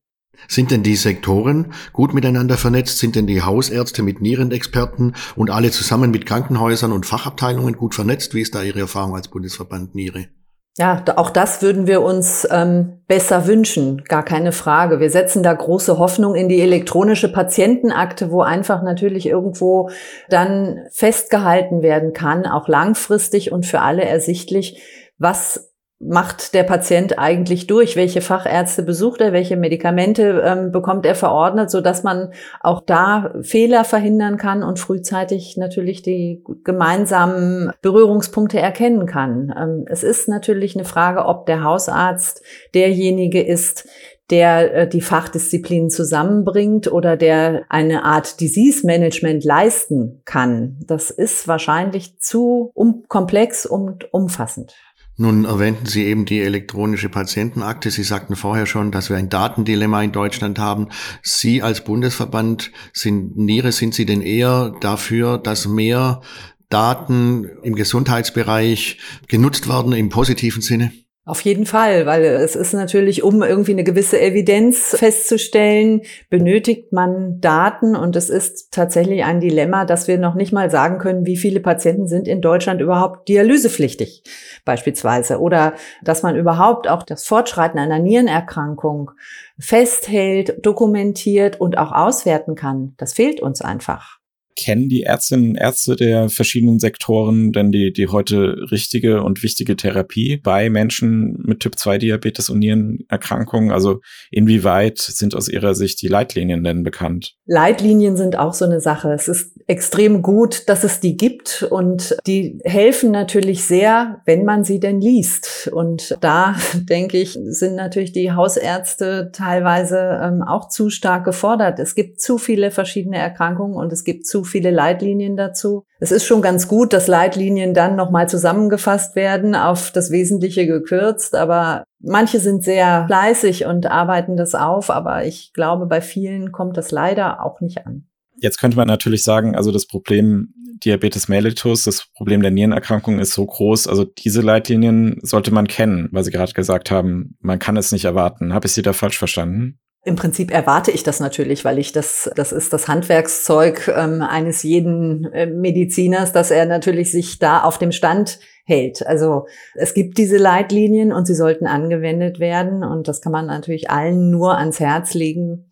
Sind 0.47 0.71
denn 0.71 0.83
die 0.83 0.95
Sektoren 0.95 1.73
gut 1.91 2.13
miteinander 2.13 2.57
vernetzt? 2.57 2.97
Sind 2.97 3.15
denn 3.15 3.27
die 3.27 3.43
Hausärzte 3.43 4.01
mit 4.01 4.21
Nierenexperten 4.21 5.15
und 5.35 5.51
alle 5.51 5.71
zusammen 5.71 6.11
mit 6.11 6.25
Krankenhäusern 6.25 6.91
und 6.91 7.05
Fachabteilungen 7.05 7.77
gut 7.77 7.95
vernetzt? 7.95 8.33
Wie 8.33 8.41
ist 8.41 8.55
da 8.55 8.63
Ihre 8.63 8.79
Erfahrung 8.79 9.15
als 9.15 9.27
Bundesverband 9.27 9.95
Niere? 9.95 10.27
Ja, 10.75 11.03
auch 11.17 11.29
das 11.29 11.61
würden 11.61 11.85
wir 11.85 12.01
uns 12.01 12.47
ähm, 12.49 13.03
besser 13.07 13.45
wünschen, 13.45 14.03
gar 14.05 14.25
keine 14.25 14.51
Frage. 14.51 14.99
Wir 14.99 15.11
setzen 15.11 15.43
da 15.43 15.53
große 15.53 15.99
Hoffnung 15.99 16.33
in 16.33 16.49
die 16.49 16.61
elektronische 16.61 17.31
Patientenakte, 17.31 18.31
wo 18.31 18.41
einfach 18.41 18.81
natürlich 18.81 19.27
irgendwo 19.27 19.91
dann 20.29 20.79
festgehalten 20.89 21.83
werden 21.83 22.13
kann, 22.13 22.47
auch 22.47 22.67
langfristig 22.67 23.51
und 23.51 23.67
für 23.67 23.81
alle 23.81 24.03
ersichtlich, 24.03 24.81
was 25.17 25.73
macht 26.05 26.53
der 26.53 26.63
Patient 26.63 27.17
eigentlich 27.17 27.67
durch? 27.67 27.95
Welche 27.95 28.21
Fachärzte 28.21 28.83
besucht 28.83 29.21
er? 29.21 29.33
Welche 29.33 29.55
Medikamente 29.55 30.41
ähm, 30.45 30.71
bekommt 30.71 31.05
er 31.05 31.15
verordnet, 31.15 31.71
so 31.71 31.81
dass 31.81 32.03
man 32.03 32.33
auch 32.59 32.81
da 32.85 33.33
Fehler 33.41 33.85
verhindern 33.85 34.37
kann 34.37 34.63
und 34.63 34.79
frühzeitig 34.79 35.57
natürlich 35.57 36.01
die 36.01 36.43
gemeinsamen 36.63 37.71
Berührungspunkte 37.81 38.59
erkennen 38.59 39.05
kann. 39.05 39.53
Ähm, 39.57 39.85
es 39.87 40.03
ist 40.03 40.27
natürlich 40.27 40.75
eine 40.75 40.85
Frage, 40.85 41.25
ob 41.25 41.45
der 41.45 41.63
Hausarzt 41.63 42.41
derjenige 42.73 43.41
ist, 43.41 43.87
der 44.29 44.73
äh, 44.73 44.87
die 44.87 45.01
Fachdisziplinen 45.01 45.89
zusammenbringt 45.89 46.91
oder 46.91 47.17
der 47.17 47.63
eine 47.69 48.03
Art 48.03 48.39
Disease 48.39 48.85
Management 48.85 49.43
leisten 49.43 50.21
kann. 50.25 50.79
Das 50.87 51.11
ist 51.11 51.47
wahrscheinlich 51.47 52.19
zu 52.19 52.71
um 52.73 53.03
komplex 53.07 53.65
und 53.65 54.13
umfassend. 54.13 54.75
Nun 55.15 55.45
erwähnten 55.45 55.85
Sie 55.85 56.05
eben 56.05 56.25
die 56.25 56.41
elektronische 56.41 57.07
Patientenakte. 57.07 57.91
Sie 57.91 58.03
sagten 58.03 58.35
vorher 58.35 58.65
schon, 58.65 58.91
dass 58.91 59.09
wir 59.09 59.17
ein 59.17 59.29
Datendilemma 59.29 60.01
in 60.01 60.11
Deutschland 60.11 60.57
haben. 60.57 60.87
Sie 61.21 61.61
als 61.61 61.83
Bundesverband 61.83 62.71
sind 62.93 63.37
Niere, 63.37 63.71
sind 63.71 63.93
Sie 63.93 64.07
denn 64.07 64.21
eher 64.21 64.73
dafür, 64.81 65.37
dass 65.37 65.67
mehr 65.67 66.21
Daten 66.69 67.45
im 67.61 67.75
Gesundheitsbereich 67.75 68.97
genutzt 69.27 69.69
werden 69.69 69.93
im 69.93 70.09
positiven 70.09 70.63
Sinne? 70.63 70.91
Auf 71.25 71.39
jeden 71.39 71.65
Fall, 71.65 72.05
weil 72.05 72.25
es 72.25 72.53
ist 72.53 72.73
natürlich, 72.73 73.23
um 73.23 73.43
irgendwie 73.43 73.71
eine 73.71 73.85
gewisse 73.85 74.19
Evidenz 74.19 74.93
festzustellen, 74.99 76.01
benötigt 76.29 76.91
man 76.91 77.39
Daten 77.39 77.95
und 77.95 78.17
es 78.17 78.29
ist 78.29 78.73
tatsächlich 78.73 79.23
ein 79.23 79.39
Dilemma, 79.39 79.85
dass 79.85 80.09
wir 80.09 80.17
noch 80.17 80.35
nicht 80.35 80.51
mal 80.51 80.69
sagen 80.69 80.97
können, 80.97 81.25
wie 81.25 81.37
viele 81.37 81.61
Patienten 81.61 82.07
sind 82.07 82.27
in 82.27 82.41
Deutschland 82.41 82.81
überhaupt 82.81 83.29
dialysepflichtig 83.29 84.23
beispielsweise 84.65 85.39
oder 85.39 85.75
dass 86.01 86.23
man 86.23 86.35
überhaupt 86.35 86.89
auch 86.89 87.03
das 87.03 87.25
Fortschreiten 87.25 87.79
einer 87.79 87.99
Nierenerkrankung 87.99 89.11
festhält, 89.57 90.65
dokumentiert 90.65 91.61
und 91.61 91.77
auch 91.77 91.93
auswerten 91.93 92.55
kann. 92.55 92.95
Das 92.97 93.13
fehlt 93.13 93.39
uns 93.39 93.61
einfach 93.61 94.19
kennen 94.55 94.89
die 94.89 95.03
Ärztinnen 95.03 95.49
und 95.49 95.55
Ärzte 95.55 95.95
der 95.95 96.29
verschiedenen 96.29 96.79
Sektoren 96.79 97.51
denn 97.51 97.71
die, 97.71 97.91
die 97.91 98.07
heute 98.07 98.55
richtige 98.71 99.23
und 99.23 99.43
wichtige 99.43 99.75
Therapie 99.75 100.37
bei 100.37 100.69
Menschen 100.69 101.41
mit 101.43 101.61
Typ-2-Diabetes 101.61 102.49
und 102.49 102.59
Nierenerkrankungen? 102.59 103.71
Also 103.71 104.01
inwieweit 104.31 104.99
sind 104.99 105.35
aus 105.35 105.49
Ihrer 105.49 105.75
Sicht 105.75 106.01
die 106.01 106.07
Leitlinien 106.07 106.63
denn 106.63 106.83
bekannt? 106.83 107.35
Leitlinien 107.45 108.15
sind 108.15 108.37
auch 108.37 108.53
so 108.53 108.65
eine 108.65 108.79
Sache. 108.79 109.11
Es 109.13 109.27
ist 109.27 109.51
extrem 109.67 110.21
gut, 110.21 110.63
dass 110.67 110.83
es 110.83 110.99
die 110.99 111.17
gibt 111.17 111.32
und 111.69 112.17
die 112.27 112.59
helfen 112.63 113.11
natürlich 113.11 113.65
sehr, 113.65 114.21
wenn 114.25 114.45
man 114.45 114.63
sie 114.63 114.79
denn 114.79 115.01
liest. 115.01 115.69
Und 115.73 116.17
da, 116.21 116.55
denke 116.75 117.17
ich, 117.17 117.37
sind 117.45 117.75
natürlich 117.75 118.11
die 118.11 118.31
Hausärzte 118.31 119.31
teilweise 119.33 120.19
ähm, 120.21 120.41
auch 120.41 120.69
zu 120.69 120.89
stark 120.89 121.25
gefordert. 121.25 121.79
Es 121.79 121.95
gibt 121.95 122.21
zu 122.21 122.37
viele 122.37 122.71
verschiedene 122.71 123.17
Erkrankungen 123.17 123.75
und 123.75 123.91
es 123.91 124.03
gibt 124.03 124.25
zu 124.25 124.43
viele 124.43 124.71
Leitlinien 124.71 125.35
dazu. 125.35 125.85
Es 125.99 126.11
ist 126.11 126.25
schon 126.25 126.41
ganz 126.41 126.67
gut, 126.67 126.93
dass 126.93 127.07
Leitlinien 127.07 127.73
dann 127.73 127.95
nochmal 127.95 128.27
zusammengefasst 128.27 129.15
werden, 129.15 129.55
auf 129.55 129.91
das 129.91 130.11
Wesentliche 130.11 130.67
gekürzt, 130.67 131.35
aber 131.35 131.83
manche 131.99 132.39
sind 132.39 132.63
sehr 132.63 133.05
fleißig 133.07 133.65
und 133.65 133.87
arbeiten 133.87 134.35
das 134.35 134.55
auf, 134.55 134.89
aber 134.89 135.25
ich 135.25 135.53
glaube, 135.53 135.85
bei 135.85 136.01
vielen 136.01 136.51
kommt 136.51 136.77
das 136.77 136.91
leider 136.91 137.45
auch 137.45 137.61
nicht 137.61 137.85
an. 137.85 138.05
Jetzt 138.43 138.59
könnte 138.59 138.75
man 138.75 138.87
natürlich 138.87 139.23
sagen, 139.23 139.55
also 139.55 139.71
das 139.71 139.85
Problem 139.85 140.53
Diabetes 140.83 141.27
mellitus, 141.27 141.83
das 141.83 142.07
Problem 142.15 142.41
der 142.41 142.51
Nierenerkrankung 142.51 143.19
ist 143.19 143.33
so 143.33 143.45
groß. 143.45 143.87
Also 143.87 144.03
diese 144.05 144.41
Leitlinien 144.41 145.19
sollte 145.21 145.53
man 145.53 145.67
kennen, 145.67 146.09
weil 146.11 146.23
Sie 146.23 146.31
gerade 146.31 146.53
gesagt 146.53 146.91
haben, 146.91 147.37
man 147.39 147.59
kann 147.59 147.77
es 147.77 147.91
nicht 147.91 148.05
erwarten. 148.05 148.53
Habe 148.53 148.67
ich 148.67 148.73
Sie 148.73 148.81
da 148.81 148.93
falsch 148.93 149.17
verstanden? 149.17 149.79
Im 150.05 150.17
Prinzip 150.17 150.51
erwarte 150.51 150.91
ich 150.91 151.03
das 151.03 151.21
natürlich, 151.21 151.63
weil 151.63 151.79
ich 151.79 151.93
das, 151.93 152.29
das 152.35 152.51
ist 152.51 152.73
das 152.73 152.89
Handwerkszeug 152.89 153.87
ähm, 153.87 154.21
eines 154.21 154.61
jeden 154.63 155.31
äh, 155.31 155.45
Mediziners, 155.45 156.33
dass 156.33 156.51
er 156.51 156.65
natürlich 156.65 157.09
sich 157.09 157.39
da 157.39 157.61
auf 157.61 157.77
dem 157.77 157.93
Stand 157.93 158.39
hält. 158.65 159.05
Also 159.05 159.47
es 159.75 159.93
gibt 159.93 160.17
diese 160.17 160.37
Leitlinien 160.37 161.13
und 161.13 161.25
sie 161.25 161.35
sollten 161.35 161.67
angewendet 161.67 162.39
werden 162.39 162.83
und 162.83 163.07
das 163.07 163.21
kann 163.21 163.31
man 163.31 163.45
natürlich 163.45 163.89
allen 163.89 164.29
nur 164.29 164.57
ans 164.57 164.81
Herz 164.81 165.13
legen. 165.13 165.71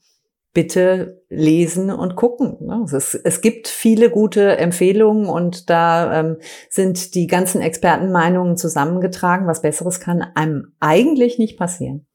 Bitte 0.53 1.23
lesen 1.29 1.89
und 1.89 2.15
gucken. 2.15 2.57
Ne? 2.59 2.85
Es, 2.93 3.15
es 3.15 3.41
gibt 3.41 3.67
viele 3.67 4.09
gute 4.09 4.57
Empfehlungen 4.57 5.27
und 5.27 5.69
da 5.69 6.19
ähm, 6.19 6.37
sind 6.69 7.15
die 7.15 7.27
ganzen 7.27 7.61
Expertenmeinungen 7.61 8.57
zusammengetragen. 8.57 9.47
Was 9.47 9.61
Besseres 9.61 9.99
kann 9.99 10.21
einem 10.21 10.73
eigentlich 10.79 11.39
nicht 11.39 11.57
passieren. 11.57 12.05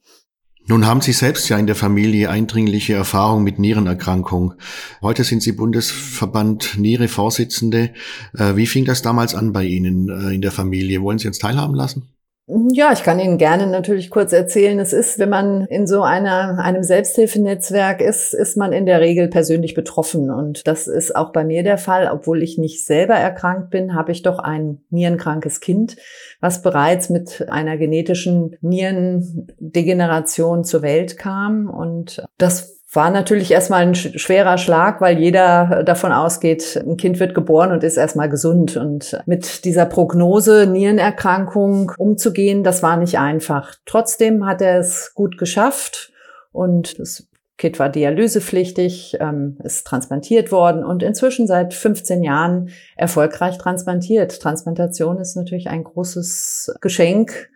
Nun 0.69 0.85
haben 0.85 1.00
Sie 1.00 1.12
selbst 1.12 1.49
ja 1.49 1.59
in 1.59 1.69
der 1.69 1.76
Familie 1.76 2.28
eindringliche 2.28 2.95
Erfahrung 2.95 3.45
mit 3.45 3.61
Nierenerkrankung. 3.61 4.55
Heute 5.00 5.23
sind 5.23 5.40
Sie 5.40 5.52
Bundesverband 5.52 6.76
Niere-Vorsitzende. 6.76 7.93
Äh, 8.37 8.57
wie 8.57 8.66
fing 8.66 8.85
das 8.85 9.00
damals 9.00 9.37
an 9.37 9.52
bei 9.52 9.62
Ihnen 9.62 10.09
äh, 10.09 10.35
in 10.35 10.40
der 10.40 10.50
Familie? 10.50 11.02
Wollen 11.02 11.19
Sie 11.19 11.28
uns 11.28 11.38
teilhaben 11.38 11.75
lassen? 11.75 12.16
Ja, 12.49 12.93
ich 12.93 13.03
kann 13.03 13.19
Ihnen 13.19 13.38
gerne 13.38 13.67
natürlich 13.67 14.09
kurz 14.09 14.33
erzählen. 14.33 14.79
Es 14.79 14.93
ist, 14.93 15.19
wenn 15.19 15.31
man 15.31 15.67
in 15.67 15.88
so 15.88 16.03
einer, 16.03 16.61
einem 16.61 16.85
Selbsthilfenetzwerk 16.85 18.00
ist, 18.00 18.35
ist 18.35 18.57
man 18.57 18.73
in 18.73 18.87
der 18.87 19.00
Regel 19.00 19.26
persönlich 19.26 19.75
betroffen. 19.75 20.31
Und 20.31 20.69
das 20.69 20.87
ist 20.87 21.17
auch 21.17 21.33
bei 21.33 21.45
mir 21.45 21.65
der 21.65 21.76
Fall. 21.76 22.09
Obwohl 22.09 22.45
ich 22.45 22.57
nicht 22.57 22.87
selber 22.87 23.15
erkrankt 23.15 23.71
bin, 23.71 23.97
habe 23.97 24.12
ich 24.12 24.23
doch 24.23 24.38
ein 24.38 24.79
nierenkrankes 24.91 25.59
Kind, 25.59 25.97
was 26.41 26.62
bereits 26.62 27.11
mit 27.11 27.50
einer 27.50 27.76
genetischen 27.79 28.57
Nierendegeneration 28.61 30.62
zur 30.62 30.83
Welt 30.83 31.19
kam. 31.19 31.69
Und 31.69 32.23
das 32.38 32.75
war 32.93 33.11
natürlich 33.11 33.50
erstmal 33.50 33.83
ein 33.83 33.95
schwerer 33.95 34.59
Schlag, 34.59 35.00
weil 35.00 35.19
jeder 35.19 35.83
davon 35.85 36.12
ausgeht, 36.12 36.83
ein 36.87 36.97
Kind 36.97 37.19
wird 37.19 37.35
geboren 37.35 37.73
und 37.73 37.83
ist 37.83 37.97
erstmal 37.97 38.28
gesund. 38.28 38.76
Und 38.76 39.19
mit 39.26 39.64
dieser 39.64 39.87
Prognose, 39.87 40.66
Nierenerkrankung 40.66 41.93
umzugehen, 41.99 42.62
das 42.62 42.83
war 42.83 42.97
nicht 42.97 43.19
einfach. 43.19 43.75
Trotzdem 43.87 44.47
hat 44.47 44.62
er 44.62 44.78
es 44.78 45.12
gut 45.14 45.37
geschafft 45.37 46.12
und 46.52 46.99
das 46.99 47.28
Kind 47.59 47.78
war 47.78 47.88
dialysepflichtig, 47.88 49.16
ähm, 49.19 49.57
ist 49.64 49.87
transplantiert 49.87 50.52
worden 50.52 50.85
und 50.85 51.02
inzwischen 51.02 51.47
seit 51.47 51.73
15 51.73 52.23
Jahren 52.23 52.69
erfolgreich 52.97 53.57
transplantiert. 53.57 54.40
Transplantation 54.40 55.19
ist 55.19 55.37
natürlich 55.37 55.69
ein 55.69 55.83
großes 55.83 56.76
Geschenk 56.83 57.49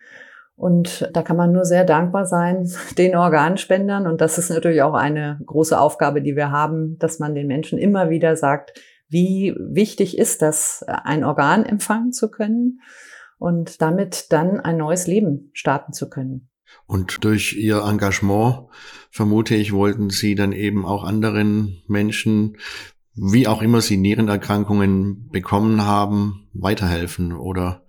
und 0.61 1.09
da 1.15 1.23
kann 1.23 1.39
man 1.39 1.53
nur 1.53 1.65
sehr 1.65 1.85
dankbar 1.85 2.27
sein 2.27 2.71
den 2.99 3.17
Organspendern. 3.17 4.07
Und 4.07 4.21
das 4.21 4.37
ist 4.37 4.51
natürlich 4.51 4.83
auch 4.83 4.93
eine 4.93 5.41
große 5.47 5.81
Aufgabe, 5.81 6.21
die 6.21 6.37
wir 6.37 6.51
haben, 6.51 6.99
dass 6.99 7.19
man 7.19 7.35
den 7.35 7.47
Menschen 7.47 7.79
immer 7.79 8.11
wieder 8.11 8.37
sagt, 8.37 8.79
wie 9.09 9.55
wichtig 9.59 10.19
ist 10.19 10.43
das, 10.43 10.85
ein 10.87 11.25
Organ 11.25 11.65
empfangen 11.65 12.13
zu 12.13 12.31
können 12.31 12.81
und 13.39 13.81
damit 13.81 14.31
dann 14.33 14.61
ein 14.61 14.77
neues 14.77 15.07
Leben 15.07 15.51
starten 15.55 15.95
zu 15.95 16.11
können. 16.11 16.51
Und 16.87 17.25
durch 17.25 17.57
Ihr 17.57 17.83
Engagement, 17.83 18.67
vermute 19.11 19.55
ich, 19.55 19.73
wollten 19.73 20.11
Sie 20.11 20.35
dann 20.35 20.53
eben 20.53 20.85
auch 20.85 21.05
anderen 21.05 21.83
Menschen, 21.89 22.59
wie 23.15 23.49
auch 23.49 23.63
immer 23.63 23.81
sie 23.81 23.97
Nierenerkrankungen 23.97 25.31
bekommen 25.31 25.87
haben, 25.87 26.49
weiterhelfen 26.53 27.33
oder 27.33 27.83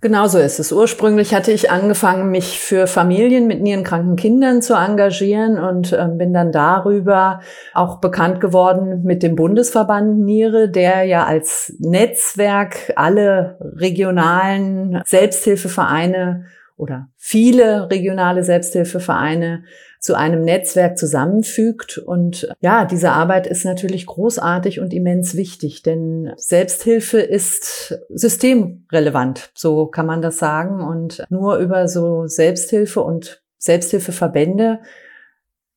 Genauso 0.00 0.38
ist 0.38 0.60
es. 0.60 0.70
Ursprünglich 0.70 1.34
hatte 1.34 1.50
ich 1.50 1.72
angefangen, 1.72 2.30
mich 2.30 2.60
für 2.60 2.86
Familien 2.86 3.48
mit 3.48 3.60
nierenkranken 3.60 4.14
Kindern 4.14 4.62
zu 4.62 4.74
engagieren 4.74 5.58
und 5.58 5.92
äh, 5.92 6.06
bin 6.12 6.32
dann 6.32 6.52
darüber 6.52 7.40
auch 7.74 8.00
bekannt 8.00 8.40
geworden 8.40 9.02
mit 9.02 9.24
dem 9.24 9.34
Bundesverband 9.34 10.20
Niere, 10.20 10.70
der 10.70 11.02
ja 11.02 11.24
als 11.24 11.74
Netzwerk 11.80 12.92
alle 12.94 13.58
regionalen 13.60 15.02
Selbsthilfevereine 15.04 16.44
oder 16.76 17.08
viele 17.16 17.90
regionale 17.90 18.44
Selbsthilfevereine 18.44 19.64
zu 20.00 20.14
einem 20.14 20.42
Netzwerk 20.42 20.98
zusammenfügt. 20.98 21.98
Und 21.98 22.48
ja, 22.60 22.84
diese 22.84 23.10
Arbeit 23.10 23.46
ist 23.46 23.64
natürlich 23.64 24.06
großartig 24.06 24.80
und 24.80 24.92
immens 24.92 25.36
wichtig, 25.36 25.82
denn 25.82 26.32
Selbsthilfe 26.36 27.18
ist 27.18 27.98
systemrelevant, 28.08 29.50
so 29.54 29.86
kann 29.86 30.06
man 30.06 30.22
das 30.22 30.38
sagen. 30.38 30.80
Und 30.80 31.24
nur 31.30 31.56
über 31.58 31.88
so 31.88 32.26
Selbsthilfe 32.26 33.02
und 33.02 33.42
Selbsthilfeverbände 33.58 34.80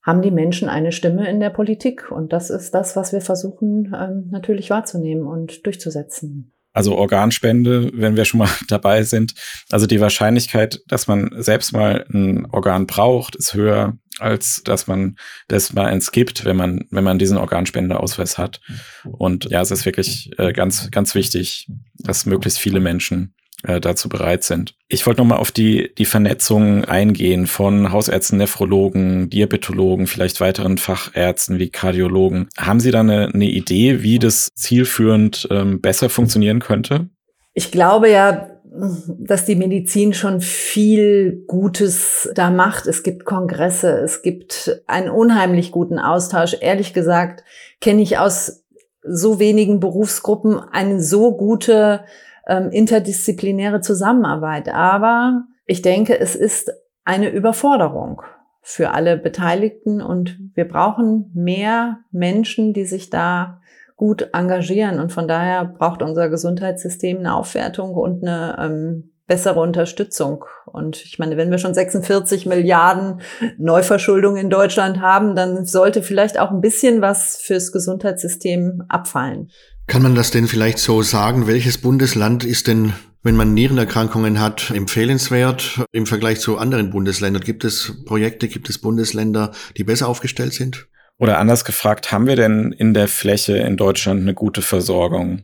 haben 0.03 0.21
die 0.21 0.31
Menschen 0.31 0.67
eine 0.67 0.91
Stimme 0.91 1.29
in 1.29 1.39
der 1.39 1.51
Politik. 1.51 2.11
Und 2.11 2.33
das 2.33 2.49
ist 2.49 2.73
das, 2.73 2.95
was 2.95 3.13
wir 3.13 3.21
versuchen 3.21 3.95
ähm, 3.95 4.29
natürlich 4.31 4.69
wahrzunehmen 4.69 5.27
und 5.27 5.65
durchzusetzen. 5.65 6.53
Also 6.73 6.95
Organspende, 6.95 7.91
wenn 7.93 8.15
wir 8.15 8.25
schon 8.25 8.39
mal 8.39 8.49
dabei 8.67 9.03
sind. 9.03 9.33
Also 9.71 9.87
die 9.87 10.01
Wahrscheinlichkeit, 10.01 10.81
dass 10.87 11.07
man 11.07 11.29
selbst 11.37 11.73
mal 11.73 12.05
ein 12.11 12.47
Organ 12.51 12.87
braucht, 12.87 13.35
ist 13.35 13.53
höher, 13.53 13.97
als 14.19 14.61
dass 14.63 14.87
man 14.87 15.15
das 15.47 15.73
mal 15.73 15.85
eins 15.85 16.11
gibt, 16.11 16.45
wenn 16.45 16.55
man, 16.55 16.85
wenn 16.91 17.03
man 17.03 17.19
diesen 17.19 17.37
Organspendeausweis 17.37 18.37
hat. 18.37 18.61
Und 19.05 19.45
ja, 19.45 19.61
es 19.61 19.71
ist 19.71 19.85
wirklich 19.85 20.31
äh, 20.37 20.53
ganz, 20.53 20.91
ganz 20.91 21.15
wichtig, 21.15 21.67
dass 21.95 22.25
möglichst 22.25 22.59
viele 22.59 22.79
Menschen 22.79 23.33
äh, 23.63 23.79
dazu 23.79 24.09
bereit 24.09 24.43
sind. 24.43 24.75
Ich 24.87 25.05
wollte 25.05 25.21
nochmal 25.21 25.37
auf 25.37 25.51
die, 25.51 25.93
die 25.95 26.05
Vernetzung 26.05 26.85
eingehen 26.85 27.47
von 27.47 27.91
Hausärzten, 27.91 28.37
Nephrologen, 28.37 29.29
Diabetologen, 29.29 30.07
vielleicht 30.07 30.41
weiteren 30.41 30.77
Fachärzten 30.77 31.59
wie 31.59 31.69
Kardiologen. 31.69 32.49
Haben 32.57 32.79
Sie 32.79 32.91
da 32.91 33.01
eine, 33.01 33.29
eine 33.33 33.49
Idee, 33.49 34.01
wie 34.01 34.19
das 34.19 34.49
zielführend 34.55 35.47
ähm, 35.51 35.79
besser 35.79 36.09
funktionieren 36.09 36.59
könnte? 36.59 37.09
Ich 37.53 37.71
glaube 37.71 38.09
ja, 38.09 38.50
dass 38.73 39.45
die 39.45 39.55
Medizin 39.55 40.13
schon 40.13 40.39
viel 40.39 41.43
Gutes 41.45 42.31
da 42.35 42.49
macht. 42.49 42.87
Es 42.87 43.03
gibt 43.03 43.25
Kongresse, 43.25 43.99
es 43.99 44.21
gibt 44.21 44.81
einen 44.87 45.09
unheimlich 45.09 45.71
guten 45.71 45.99
Austausch. 45.99 46.55
Ehrlich 46.61 46.93
gesagt 46.93 47.43
kenne 47.81 48.01
ich 48.01 48.17
aus 48.17 48.63
so 49.03 49.39
wenigen 49.39 49.79
Berufsgruppen 49.79 50.57
eine 50.57 51.01
so 51.01 51.35
gute 51.35 52.05
ähm, 52.47 52.69
interdisziplinäre 52.71 53.81
Zusammenarbeit. 53.81 54.69
Aber 54.69 55.43
ich 55.65 55.81
denke, 55.81 56.17
es 56.17 56.35
ist 56.35 56.71
eine 57.03 57.29
Überforderung 57.29 58.21
für 58.61 58.91
alle 58.91 59.17
Beteiligten 59.17 60.01
und 60.01 60.39
wir 60.53 60.67
brauchen 60.67 61.31
mehr 61.33 61.99
Menschen, 62.11 62.73
die 62.73 62.85
sich 62.85 63.09
da 63.09 63.60
gut 64.01 64.29
engagieren. 64.33 64.99
Und 64.99 65.11
von 65.11 65.27
daher 65.27 65.63
braucht 65.63 66.01
unser 66.01 66.27
Gesundheitssystem 66.27 67.19
eine 67.19 67.35
Aufwertung 67.35 67.93
und 67.93 68.23
eine 68.23 68.57
ähm, 68.59 69.11
bessere 69.27 69.59
Unterstützung. 69.59 70.43
Und 70.65 71.05
ich 71.05 71.19
meine, 71.19 71.37
wenn 71.37 71.51
wir 71.51 71.59
schon 71.59 71.75
46 71.75 72.47
Milliarden 72.47 73.21
Neuverschuldung 73.59 74.37
in 74.37 74.49
Deutschland 74.49 75.01
haben, 75.01 75.35
dann 75.35 75.65
sollte 75.65 76.01
vielleicht 76.01 76.39
auch 76.39 76.49
ein 76.49 76.61
bisschen 76.61 77.01
was 77.01 77.37
fürs 77.37 77.71
Gesundheitssystem 77.71 78.81
abfallen. 78.89 79.51
Kann 79.85 80.01
man 80.01 80.15
das 80.15 80.31
denn 80.31 80.47
vielleicht 80.47 80.79
so 80.79 81.03
sagen? 81.03 81.45
Welches 81.45 81.77
Bundesland 81.77 82.43
ist 82.43 82.65
denn, 82.65 82.93
wenn 83.21 83.35
man 83.35 83.53
Nierenerkrankungen 83.53 84.41
hat, 84.41 84.71
empfehlenswert 84.71 85.85
im 85.91 86.07
Vergleich 86.07 86.39
zu 86.39 86.57
anderen 86.57 86.89
Bundesländern? 86.89 87.43
Gibt 87.43 87.65
es 87.65 88.03
Projekte, 88.07 88.47
gibt 88.47 88.67
es 88.67 88.79
Bundesländer, 88.79 89.51
die 89.77 89.83
besser 89.83 90.07
aufgestellt 90.07 90.53
sind? 90.53 90.87
Oder 91.21 91.37
anders 91.37 91.65
gefragt, 91.65 92.11
haben 92.11 92.25
wir 92.25 92.35
denn 92.35 92.71
in 92.71 92.95
der 92.95 93.07
Fläche 93.07 93.55
in 93.55 93.77
Deutschland 93.77 94.21
eine 94.21 94.33
gute 94.33 94.63
Versorgung? 94.63 95.43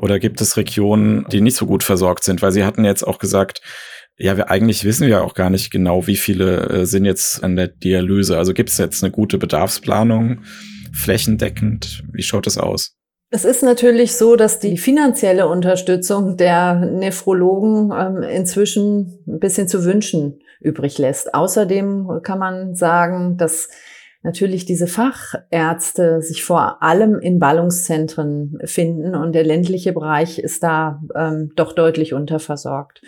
Oder 0.00 0.18
gibt 0.18 0.40
es 0.40 0.56
Regionen, 0.56 1.26
die 1.30 1.42
nicht 1.42 1.54
so 1.54 1.66
gut 1.66 1.82
versorgt 1.82 2.24
sind? 2.24 2.40
Weil 2.40 2.52
Sie 2.52 2.64
hatten 2.64 2.82
jetzt 2.86 3.06
auch 3.06 3.18
gesagt, 3.18 3.60
ja, 4.16 4.38
wir 4.38 4.50
eigentlich 4.50 4.84
wissen 4.84 5.06
wir 5.06 5.22
auch 5.22 5.34
gar 5.34 5.50
nicht 5.50 5.70
genau, 5.70 6.06
wie 6.06 6.16
viele 6.16 6.66
äh, 6.70 6.86
sind 6.86 7.04
jetzt 7.04 7.44
an 7.44 7.56
der 7.56 7.68
Dialyse. 7.68 8.38
Also 8.38 8.54
gibt 8.54 8.70
es 8.70 8.78
jetzt 8.78 9.04
eine 9.04 9.12
gute 9.12 9.36
Bedarfsplanung 9.36 10.44
flächendeckend? 10.94 12.04
Wie 12.10 12.22
schaut 12.22 12.46
es 12.46 12.56
aus? 12.56 12.96
Es 13.28 13.44
ist 13.44 13.62
natürlich 13.62 14.16
so, 14.16 14.36
dass 14.36 14.60
die 14.60 14.78
finanzielle 14.78 15.46
Unterstützung 15.46 16.38
der 16.38 16.74
Nephrologen 16.74 17.92
ähm, 17.94 18.22
inzwischen 18.22 19.22
ein 19.28 19.40
bisschen 19.40 19.68
zu 19.68 19.84
wünschen 19.84 20.38
übrig 20.62 20.96
lässt. 20.96 21.34
Außerdem 21.34 22.20
kann 22.22 22.38
man 22.38 22.74
sagen, 22.74 23.36
dass 23.36 23.68
natürlich 24.22 24.64
diese 24.64 24.86
Fachärzte 24.86 26.22
sich 26.22 26.44
vor 26.44 26.82
allem 26.82 27.18
in 27.18 27.38
Ballungszentren 27.38 28.58
finden 28.64 29.14
und 29.14 29.32
der 29.32 29.44
ländliche 29.44 29.92
Bereich 29.92 30.38
ist 30.38 30.62
da 30.62 31.02
ähm, 31.14 31.52
doch 31.56 31.72
deutlich 31.72 32.14
unterversorgt. 32.14 33.02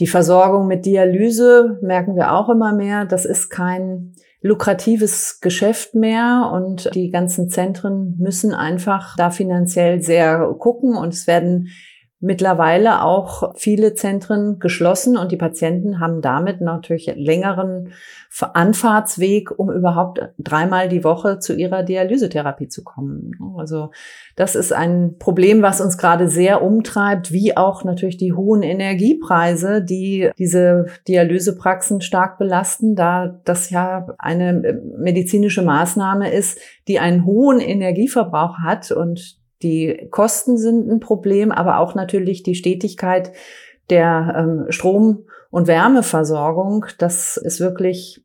Die 0.00 0.06
Versorgung 0.06 0.68
mit 0.68 0.86
Dialyse 0.86 1.78
merken 1.82 2.14
wir 2.14 2.32
auch 2.32 2.48
immer 2.48 2.72
mehr. 2.72 3.04
Das 3.04 3.24
ist 3.24 3.50
kein 3.50 4.14
lukratives 4.40 5.40
Geschäft 5.40 5.96
mehr 5.96 6.50
und 6.52 6.94
die 6.94 7.10
ganzen 7.10 7.50
Zentren 7.50 8.16
müssen 8.18 8.54
einfach 8.54 9.16
da 9.16 9.30
finanziell 9.30 10.00
sehr 10.00 10.54
gucken 10.58 10.94
und 10.94 11.12
es 11.12 11.26
werden 11.26 11.68
mittlerweile 12.20 13.02
auch 13.02 13.54
viele 13.54 13.94
Zentren 13.94 14.58
geschlossen 14.58 15.16
und 15.16 15.30
die 15.30 15.36
Patienten 15.36 16.00
haben 16.00 16.20
damit 16.20 16.60
natürlich 16.60 17.12
längeren 17.14 17.92
Anfahrtsweg, 18.40 19.56
um 19.56 19.70
überhaupt 19.70 20.20
dreimal 20.36 20.88
die 20.88 21.04
Woche 21.04 21.38
zu 21.38 21.54
ihrer 21.54 21.84
Dialysetherapie 21.84 22.68
zu 22.68 22.82
kommen. 22.82 23.32
Also 23.56 23.90
das 24.34 24.56
ist 24.56 24.72
ein 24.72 25.16
Problem, 25.18 25.62
was 25.62 25.80
uns 25.80 25.96
gerade 25.96 26.28
sehr 26.28 26.62
umtreibt, 26.62 27.32
wie 27.32 27.56
auch 27.56 27.84
natürlich 27.84 28.16
die 28.16 28.32
hohen 28.32 28.62
Energiepreise, 28.62 29.80
die 29.80 30.30
diese 30.38 30.86
Dialysepraxen 31.06 32.00
stark 32.00 32.38
belasten, 32.38 32.96
da 32.96 33.40
das 33.44 33.70
ja 33.70 34.08
eine 34.18 34.80
medizinische 34.98 35.62
Maßnahme 35.62 36.32
ist, 36.32 36.58
die 36.88 36.98
einen 36.98 37.24
hohen 37.24 37.60
Energieverbrauch 37.60 38.58
hat 38.58 38.90
und 38.90 39.37
die 39.62 40.08
Kosten 40.10 40.56
sind 40.56 40.90
ein 40.90 41.00
Problem, 41.00 41.50
aber 41.50 41.78
auch 41.78 41.94
natürlich 41.94 42.42
die 42.42 42.54
Stetigkeit 42.54 43.32
der 43.90 44.34
ähm, 44.36 44.66
Strom- 44.70 45.26
und 45.50 45.66
Wärmeversorgung. 45.66 46.86
Das 46.98 47.36
ist 47.36 47.60
wirklich 47.60 48.22